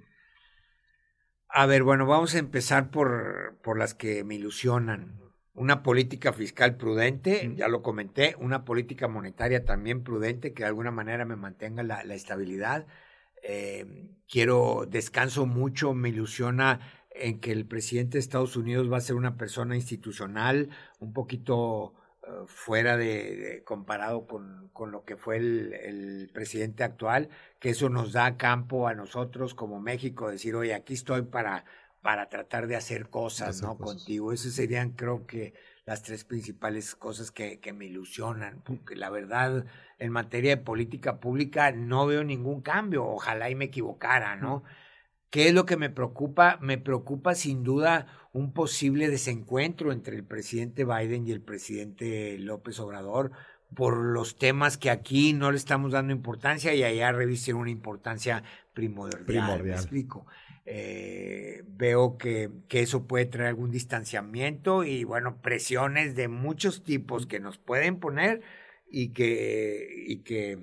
[1.50, 5.23] A ver, bueno, vamos a empezar por, por las que me ilusionan
[5.56, 10.92] una política fiscal prudente, ya lo comenté, una política monetaria también prudente que de alguna
[10.92, 12.88] manera me mantenga la, estabilidad.
[13.44, 16.80] Eh, quiero, descanso mucho, me ilusiona
[17.12, 21.94] en que el presidente de Estados Unidos va a ser una persona institucional, un poquito
[22.24, 27.30] eh, fuera de, comparado con, con, lo que fue el, el, presidente actual,
[27.60, 31.66] que eso nos da campo a nosotros como México, decir, oye, aquí estoy para
[32.04, 33.78] para tratar de hacer cosas, ¿no?
[33.78, 34.32] Contigo.
[34.32, 39.66] Esas serían, creo que, las tres principales cosas que, que, me ilusionan, porque la verdad,
[40.00, 43.06] en materia de política pública no veo ningún cambio.
[43.06, 44.64] Ojalá y me equivocara, ¿no?
[45.30, 46.60] ¿Qué es lo que me preocupa?
[46.62, 52.80] Me preocupa sin duda un posible desencuentro entre el presidente Biden y el presidente López
[52.80, 53.32] Obrador
[53.74, 58.44] por los temas que aquí no le estamos dando importancia y allá revisten una importancia
[58.74, 59.26] primordial.
[59.26, 59.64] primordial.
[59.64, 60.28] ¿Me explico?
[60.66, 67.26] Eh, veo que, que, eso puede traer algún distanciamiento y bueno, presiones de muchos tipos
[67.26, 68.42] que nos pueden poner
[68.90, 70.60] y que, y que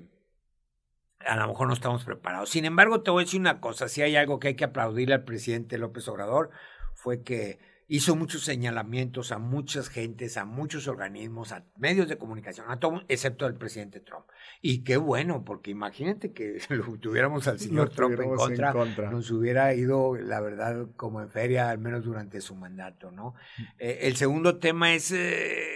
[1.19, 2.49] a lo mejor no estamos preparados.
[2.49, 5.15] Sin embargo, te voy a decir una cosa, si hay algo que hay que aplaudirle
[5.15, 6.49] al presidente López Obrador,
[6.95, 7.59] fue que
[7.91, 13.01] hizo muchos señalamientos a muchas gentes, a muchos organismos, a medios de comunicación, a todo,
[13.09, 14.23] excepto al presidente Trump.
[14.61, 18.33] Y qué bueno, porque imagínate que lo tuviéramos al señor Trump en
[18.71, 23.35] contra, nos hubiera ido, la verdad, como en feria, al menos durante su mandato, ¿no?
[23.57, 23.63] Mm.
[23.79, 25.75] Eh, el segundo tema es, eh,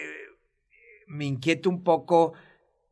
[1.07, 2.31] me inquieta un poco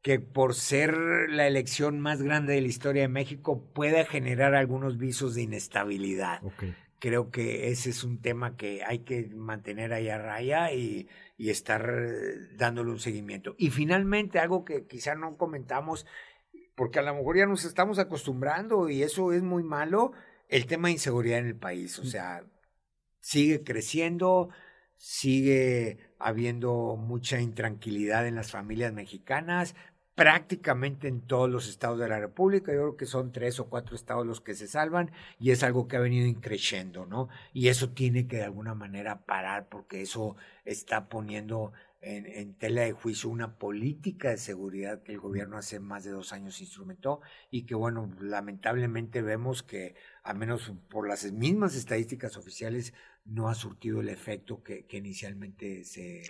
[0.02, 0.98] que por ser
[1.30, 6.42] la elección más grande de la historia de México pueda generar algunos visos de inestabilidad.
[7.04, 11.50] Creo que ese es un tema que hay que mantener ahí a raya y, y
[11.50, 11.86] estar
[12.56, 13.56] dándole un seguimiento.
[13.58, 16.06] Y finalmente, algo que quizá no comentamos,
[16.76, 20.14] porque a lo mejor ya nos estamos acostumbrando y eso es muy malo,
[20.48, 22.00] el tema de inseguridad en el país.
[22.00, 22.46] O sea,
[23.20, 24.48] sigue creciendo,
[24.96, 29.76] sigue habiendo mucha intranquilidad en las familias mexicanas,
[30.16, 32.72] prácticamente en todos los estados de la República.
[32.72, 35.88] Yo creo que son tres o cuatro estados los que se salvan y es algo
[35.88, 37.30] que ha venido increciendo, ¿no?
[37.54, 40.36] Y eso tiene que de alguna manera parar porque eso
[40.66, 45.80] está poniendo en, en, tela de juicio una política de seguridad que el gobierno hace
[45.80, 51.32] más de dos años instrumentó y que, bueno, lamentablemente vemos que, a menos por las
[51.32, 52.94] mismas estadísticas oficiales,
[53.26, 56.24] no ha surtido el efecto que, que inicialmente se,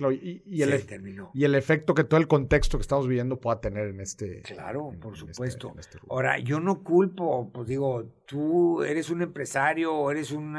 [0.45, 1.31] y, el, determinó.
[1.33, 4.41] Y el efecto que todo el contexto que estamos viviendo pueda tener en este.
[4.41, 5.73] Claro, por este, supuesto.
[5.79, 10.55] Este Ahora, yo no culpo, pues digo, tú eres un empresario, eres un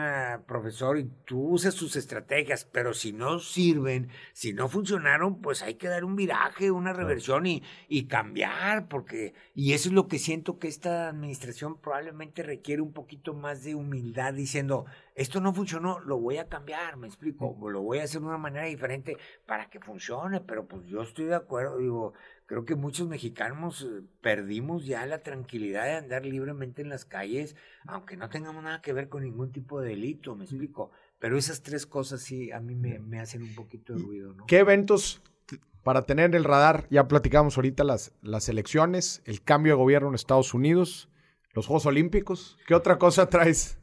[0.47, 5.75] profesor y tú usas tus estrategias, pero si no sirven, si no funcionaron, pues hay
[5.75, 9.35] que dar un viraje, una reversión y, y cambiar, porque.
[9.55, 13.77] Y eso es lo que siento que esta administración probablemente requiere un poquito más de
[13.77, 14.85] humildad, diciendo
[15.15, 18.39] esto no funcionó, lo voy a cambiar, me explico, lo voy a hacer de una
[18.39, 22.15] manera diferente para que funcione, pero pues yo estoy de acuerdo, digo,
[22.47, 27.55] creo que muchos mexicanos eh, perdimos ya la tranquilidad de andar libremente en las calles,
[27.87, 30.91] aunque no tengamos nada que ver con ningún tipo de delito, me explico,
[31.21, 34.47] pero esas tres cosas sí a mí me, me hacen un poquito de ruido, ¿no?
[34.47, 35.23] ¿Qué eventos
[35.85, 36.89] para tener el radar?
[36.91, 41.09] Ya platicamos ahorita las, las elecciones, el cambio de gobierno en Estados Unidos,
[41.53, 43.79] los Juegos Olímpicos, ¿qué otra cosa traes?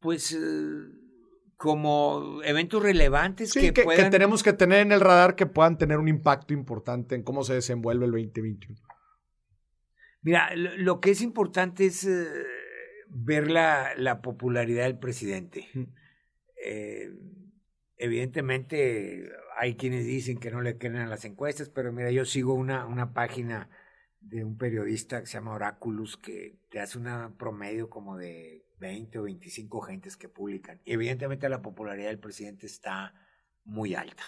[0.00, 0.38] Pues, eh,
[1.56, 5.98] como eventos relevantes que, que, que, tenemos que tener en el radar que puedan tener
[5.98, 8.80] un impacto importante en cómo se desenvuelve el 2021.
[10.22, 12.26] Mira, lo, que es importante es eh,
[13.08, 15.68] ver la, la, popularidad del presidente.
[16.62, 17.10] Eh,
[17.96, 22.52] evidentemente hay quienes dicen que no le creen a las encuestas, pero mira, yo sigo
[22.52, 23.70] una, una página
[24.20, 29.18] de un periodista que se llama Oráculos que te hace una promedio como de 20
[29.18, 30.80] o 25 gentes que publican.
[30.84, 33.14] Evidentemente la popularidad del presidente está
[33.64, 34.24] muy alta.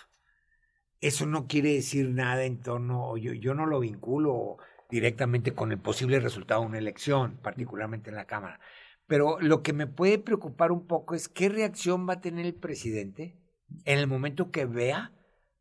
[1.00, 5.78] eso no quiere decir nada en torno, yo, yo no lo vinculo directamente con el
[5.78, 8.60] posible resultado de una elección, particularmente en la Cámara.
[9.06, 12.54] Pero lo que me puede preocupar un poco es qué reacción va a tener el
[12.54, 13.36] presidente
[13.84, 15.12] en el momento que vea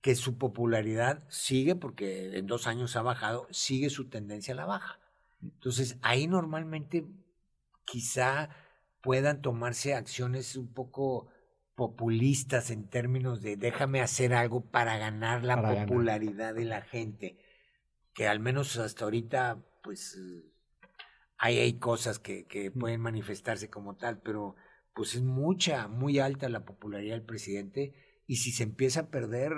[0.02, 4.66] que su popularidad sigue, porque en dos años ha bajado, sigue su tendencia a la
[4.66, 5.00] baja.
[5.42, 7.06] Entonces, ahí normalmente
[7.86, 8.50] quizá
[9.02, 11.30] puedan tomarse acciones un poco
[11.76, 17.38] populistas en términos de déjame hacer algo para ganar la popularidad de la gente,
[18.14, 20.20] que al menos hasta ahorita, pues
[21.38, 22.80] hay, hay cosas que, que mm.
[22.80, 24.56] pueden manifestarse como tal, pero
[24.94, 27.94] pues es mucha, muy alta la popularidad del presidente
[28.28, 29.54] y si se empieza a perder,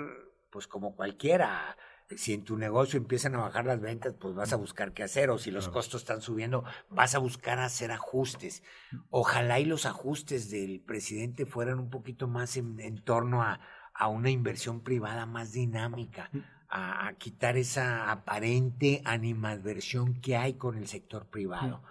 [0.50, 1.76] pues como cualquiera,
[2.16, 5.30] si en tu negocio empiezan a bajar las ventas, pues vas a buscar qué hacer,
[5.30, 8.62] o si los costos están subiendo, vas a buscar hacer ajustes.
[9.10, 13.60] Ojalá y los ajustes del presidente fueran un poquito más en, torno a,
[13.94, 16.30] a, una inversión privada más dinámica,
[16.68, 21.82] a, quitar esa aparente animadversión que hay con el sector privado.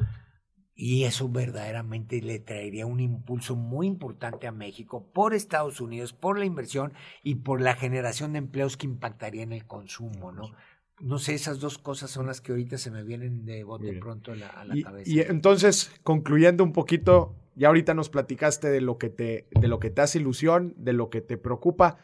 [0.76, 6.40] Y eso verdaderamente le traería un impulso muy importante a México por Estados Unidos, por
[6.40, 10.52] la inversión y por la generación de empleos que impactaría en el consumo, ¿no?
[11.00, 14.32] No sé, esas dos cosas son las que ahorita se me vienen de bote pronto
[14.32, 15.10] a la, cabeza.
[15.10, 19.80] Y entonces, concluyendo un poquito, ya ahorita nos platicaste de lo que te, de lo
[19.80, 21.98] que te hace ilusión, de lo que te preocupa,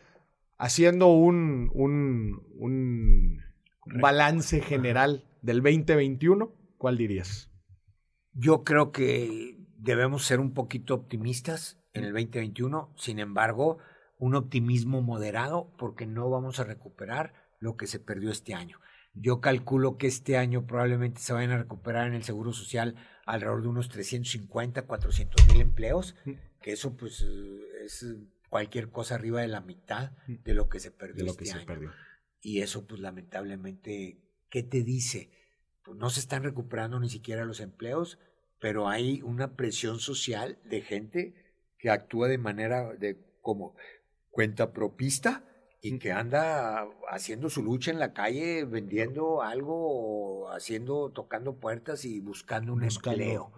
[0.58, 3.42] haciendo un, un, un
[4.02, 7.50] balance general del 2021, ¿cuál dirías?
[8.40, 13.80] Yo creo que debemos ser un poquito optimistas en el 2021, sin embargo,
[14.18, 18.80] un optimismo moderado porque no vamos a recuperar lo que se perdió este año.
[19.14, 23.62] Yo calculo que este año probablemente se vayan a recuperar en el Seguro Social alrededor
[23.62, 26.16] de unos 350, 400 mil empleos,
[26.62, 27.26] que eso pues
[27.84, 28.06] es
[28.50, 31.50] cualquier cosa arriba de la mitad de lo que se perdió de lo este que
[31.50, 31.92] se Perdió.
[32.40, 35.30] Y eso pues lamentablemente, ¿qué te dice?
[35.84, 38.18] Pues no se están recuperando ni siquiera los empleos
[38.60, 41.34] pero hay una presión social de gente
[41.78, 43.76] que actúa de manera de como
[44.30, 45.44] cuenta propista
[45.82, 52.20] y que anda haciendo su lucha en la calle, vendiendo algo, haciendo, tocando puertas y
[52.20, 53.52] buscando un empleo.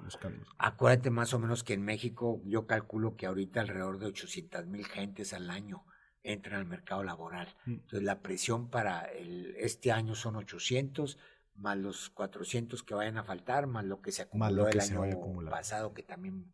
[0.59, 4.85] Acuérdate más o menos que en México yo calculo que ahorita alrededor de 800 mil
[4.85, 5.83] gentes al año
[6.23, 7.55] entran al mercado laboral.
[7.65, 7.71] Mm.
[7.71, 11.17] Entonces la presión para el, este año son 800,
[11.55, 15.93] más los 400 que vayan a faltar, más lo que se acumuló el año pasado
[15.93, 16.51] que también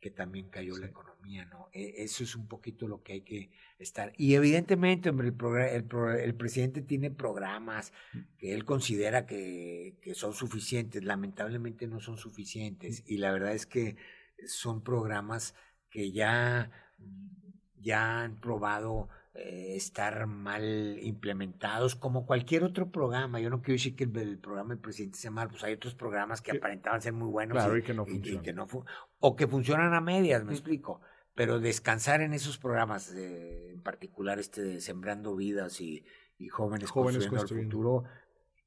[0.00, 1.68] que también cayó la economía, ¿no?
[1.72, 4.12] E, eso es un poquito lo que hay que estar.
[4.16, 5.28] Y evidentemente, hombre,
[5.74, 5.86] el,
[6.20, 8.18] el, presidente tiene programas mm.
[8.38, 13.02] que él considera que, que, son suficientes, lamentablemente no son suficientes.
[13.02, 13.04] Mm.
[13.06, 13.96] Y la verdad es que
[14.46, 15.54] son programas
[15.90, 16.70] que ya,
[17.80, 19.08] ya han probado
[19.38, 23.38] eh, estar mal implementados, como cualquier otro programa.
[23.40, 26.40] Yo no quiero decir que el, programa del presidente sea mal, pues hay otros programas
[26.40, 28.66] que aparentaban ser muy buenos y, que no funcionan.
[29.18, 31.00] o que funcionan a medias, me explico.
[31.34, 36.04] Pero descansar en esos programas, en particular este de Sembrando Vidas y,
[36.48, 38.04] Jóvenes, Jóvenes construyendo, el futuro,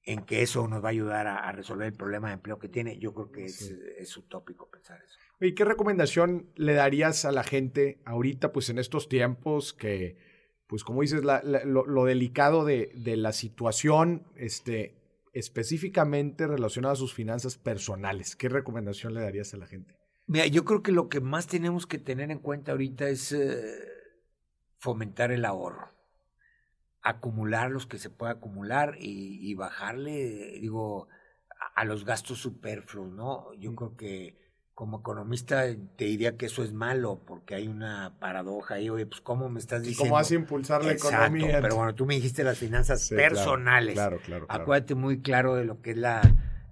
[0.03, 2.99] en que eso nos va a ayudar a, resolver el problema de empleo que tiene,
[2.99, 3.61] yo creo que es,
[3.97, 5.17] es utópico pensar eso.
[5.41, 10.28] ¿Y qué recomendación le darías a la gente ahorita, pues en estos tiempos que
[10.69, 14.95] pues como dices, lo, delicado de, la situación este,
[15.33, 18.35] específicamente relacionada a sus finanzas personales.
[18.35, 19.97] ¿Qué recomendación le darías a la gente?
[20.27, 23.79] Mira, yo creo que lo que más tenemos que tener en cuenta ahorita es eh,
[24.77, 25.89] fomentar el ahorro,
[27.01, 31.07] acumular los que se pueda acumular y, y bajarle, digo,
[31.73, 33.55] a, los gastos superfluos, ¿no?
[33.55, 34.38] Yo creo que
[34.79, 35.65] como economista
[35.97, 39.59] te diría que eso es malo porque hay una paradoja ahí, oye, pues cómo me
[39.59, 40.03] estás diciendo.
[40.03, 41.59] ¿Cómo vas a impulsar la economía?
[41.61, 43.95] Pero bueno, tú me dijiste las finanzas personales.
[43.95, 46.21] Claro, claro, claro, Acuérdate muy claro de lo que es la,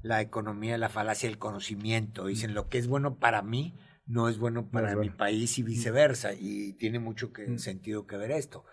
[0.04, 2.28] la economía, la falacia del conocimiento.
[2.28, 6.32] Dicen, lo que es bueno para mí no es bueno para mi país y viceversa.
[6.32, 8.64] Y tiene mucho que, sentido que ver esto.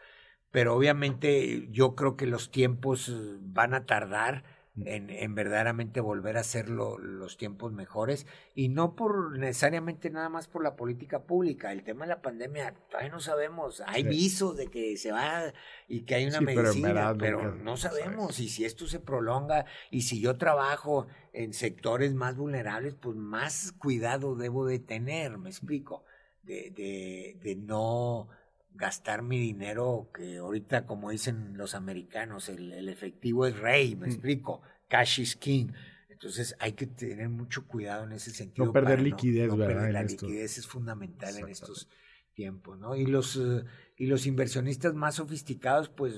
[0.53, 4.45] Pero obviamente yo creo que los tiempos van a tardar
[4.85, 10.49] en, en, verdaderamente volver a hacer los tiempos mejores y no por necesariamente nada más
[10.49, 11.73] por la política pública.
[11.73, 13.83] El tema de la pandemia todavía no sabemos.
[13.87, 15.53] Hay visos de que se va
[15.87, 18.41] y que hay una medicina, pero, no sabemos.
[18.41, 23.73] Y si esto se prolonga y si yo trabajo en sectores más vulnerables, pues más
[23.79, 26.05] cuidado debo de tener, me explico,
[26.43, 28.29] de, de, de no
[28.75, 34.11] gastar mi dinero, que ahorita, como dicen los americanos, el, efectivo es rey, me mm.
[34.11, 35.69] explico, cash is king.
[36.09, 38.67] Entonces hay que tener mucho cuidado en ese sentido.
[38.67, 39.91] No perder liquidez, ¿verdad?
[39.91, 41.89] la liquidez es fundamental en estos
[42.33, 42.97] tiempos, ¿no?
[42.97, 43.65] Y los, eh,
[43.97, 46.15] y los inversionistas más sofisticados, pues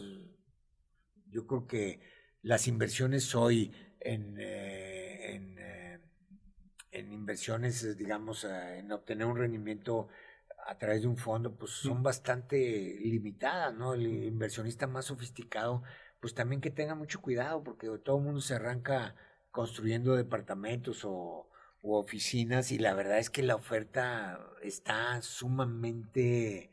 [1.28, 2.00] yo creo que
[2.42, 6.00] las inversiones hoy en, eh, en, eh,
[6.92, 10.08] en, inversiones, digamos, en obtener un rendimiento
[10.66, 13.94] a través de un fondo, pues son bastante limitadas, ¿no?
[13.94, 15.82] El inversionista más sofisticado,
[16.20, 19.14] pues también que tenga mucho cuidado, porque todo el mundo se arranca
[19.50, 21.48] construyendo departamentos o,
[21.88, 26.72] oficinas y la verdad es que la oferta está sumamente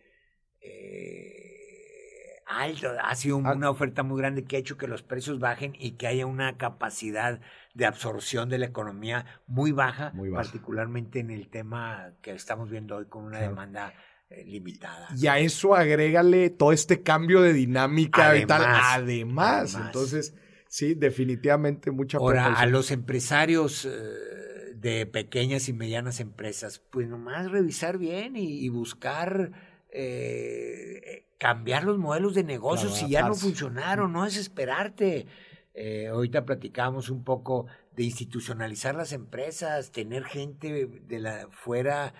[0.59, 2.99] eh, alta.
[2.99, 3.53] Ha sido ah.
[3.53, 6.57] una oferta muy grande que ha hecho que los precios bajen y que haya una
[6.57, 7.41] capacidad
[7.73, 13.05] de absorción de la economía muy baja, particularmente en el tema que estamos viendo hoy
[13.05, 13.93] con una demanda
[14.29, 15.09] eh, limitada.
[15.17, 18.61] Y a eso agrégale todo este cambio de dinámica además, y tal.
[19.03, 20.35] Además, entonces,
[20.67, 27.49] sí, definitivamente mucha Ahora, a los empresarios eh, de pequeñas y medianas empresas, pues nomás
[27.49, 29.51] revisar bien y, buscar
[29.89, 35.25] eh, cambiar los modelos de negocios si ya no funcionaron, no desesperarte.
[35.73, 37.65] Eh, ahorita platicábamos un poco
[37.95, 42.13] de institucionalizar las empresas, tener gente de la fuera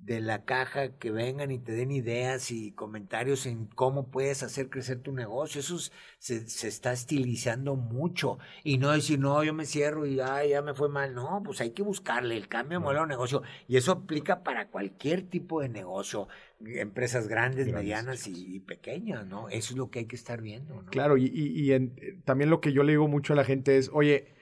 [0.00, 4.70] de la caja que vengan y te den ideas y comentarios en cómo puedes hacer
[4.70, 5.60] crecer tu negocio.
[5.60, 5.78] Eso
[6.18, 8.38] se, se está estilizando mucho.
[8.64, 11.14] Y no decir, no, yo me cierro y ya me fue mal.
[11.14, 13.42] No, pues hay que buscarle el cambio de modelo de negocio.
[13.66, 16.28] Y eso aplica para cualquier tipo de negocio.
[16.64, 19.48] Empresas grandes, medianas y, pequeñas, ¿no?
[19.48, 20.84] Eso es lo que hay que estar viendo.
[20.90, 21.88] Claro, y, y, y
[22.24, 24.37] también lo que yo le digo mucho a la gente es, oye,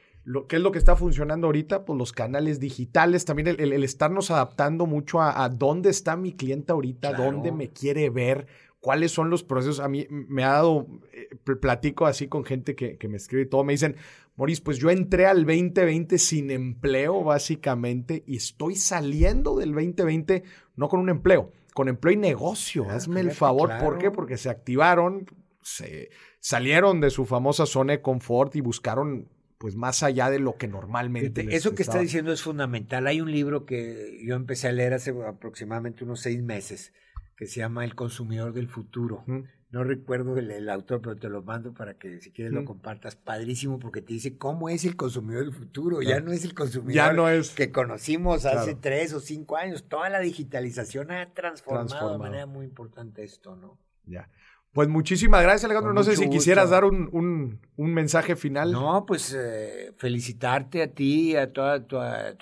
[0.49, 1.85] ¿Qué es lo que está funcionando ahorita?
[1.85, 7.13] Pues los canales digitales, también el, estarnos adaptando mucho a, dónde está mi cliente ahorita,
[7.13, 8.49] dónde me quiere ver,
[8.81, 9.79] cuáles son los procesos.
[9.79, 11.29] A mí me ha dado, eh,
[11.61, 13.95] platico así con gente que, me escribe y todo, me dicen,
[14.35, 20.43] Moris, pues yo entré al 2020 sin empleo básicamente y estoy saliendo del 2020
[20.75, 22.85] no con un empleo, con empleo y negocio.
[22.89, 24.11] Ah, Hazme el favor, ¿por qué?
[24.11, 25.25] Porque se activaron,
[25.63, 26.11] se
[26.41, 30.69] salieron de su famosa zona de confort y buscaron pues más allá de lo que
[30.69, 31.47] normalmente.
[31.55, 33.07] eso que está diciendo es fundamental.
[33.07, 36.93] Hay un libro que yo empecé a leer hace aproximadamente unos seis meses
[37.37, 39.25] que se llama El consumidor del futuro.
[39.71, 43.17] No recuerdo el, autor, pero te lo mando para que si quieres lo compartas.
[43.17, 46.03] Padrísimo porque te dice cómo es el consumidor del futuro.
[46.03, 49.89] Ya no es el consumidor que conocimos hace tres o cinco años.
[49.89, 53.79] Toda la digitalización ha transformado, de manera muy importante esto, ¿no?
[54.05, 54.31] Ya.
[54.77, 55.95] Pues muchísimas gracias, Alejandro.
[55.95, 58.73] no sé si quisieras dar un, mensaje final.
[58.73, 61.97] No, pues eh, felicitarte a ti y a toda tu,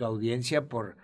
[0.05, 0.97] audiencia por,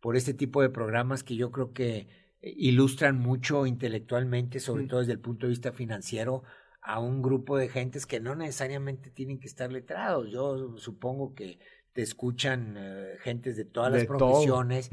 [0.00, 2.08] por este tipo de programas que yo creo que
[2.40, 6.42] eh, ilustran mucho intelectualmente, sobre todo desde el punto de vista financiero,
[6.80, 10.30] a un grupo de gentes que no necesariamente tienen que estar letrados.
[10.30, 11.58] Yo supongo que
[11.92, 14.88] te escuchan eh, gentes de todas las profesiones.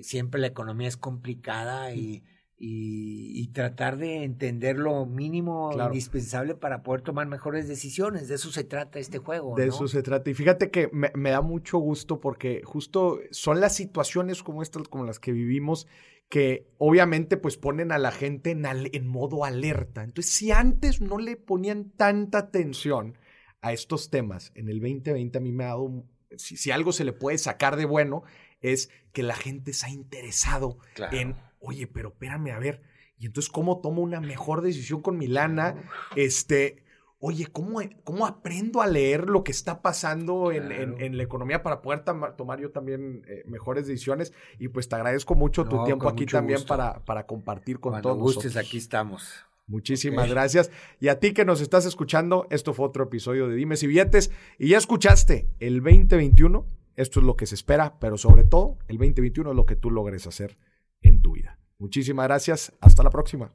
[0.00, 2.22] Siempre la economía es complicada y
[2.62, 8.28] y, tratar de entender lo mínimo indispensable para poder tomar mejores decisiones.
[8.28, 9.56] De eso se trata este juego.
[9.56, 10.30] De eso se trata.
[10.30, 15.04] Y fíjate que me, da mucho gusto porque justo son las situaciones como estas, como
[15.04, 15.86] las que vivimos,
[16.28, 20.04] que obviamente pues ponen a la gente en, en modo alerta.
[20.04, 23.16] Entonces, si antes no le ponían tanta atención
[23.62, 26.04] a estos temas, en el 2020 a mí me ha dado,
[26.36, 28.22] si, si algo se le puede sacar de bueno,
[28.60, 30.78] es que la gente se ha interesado
[31.10, 32.82] en oye, pero espérame, a ver,
[33.20, 35.74] y entonces, ¿cómo tomo una mejor decisión con mi lana?
[36.16, 36.82] Este,
[37.18, 42.02] oye, ¿cómo, cómo aprendo a leer lo que está pasando en, la economía para poder
[42.02, 44.32] tomar yo también eh, mejores decisiones?
[44.58, 48.22] Y pues te agradezco mucho tu tiempo aquí también para, para compartir con Cuando todos
[48.22, 49.44] gustes, aquí estamos.
[49.66, 50.70] Muchísimas gracias.
[50.98, 54.30] Y a ti que nos estás escuchando, esto fue otro episodio de Dime si billetes.
[54.58, 58.96] Y ya escuchaste, el 2021, esto es lo que se espera, pero sobre todo, el
[58.96, 60.56] 2021 es lo que tú logres hacer
[61.02, 61.58] en tu vida.
[61.78, 62.72] Muchísimas gracias.
[62.80, 63.50] Hasta la próxima.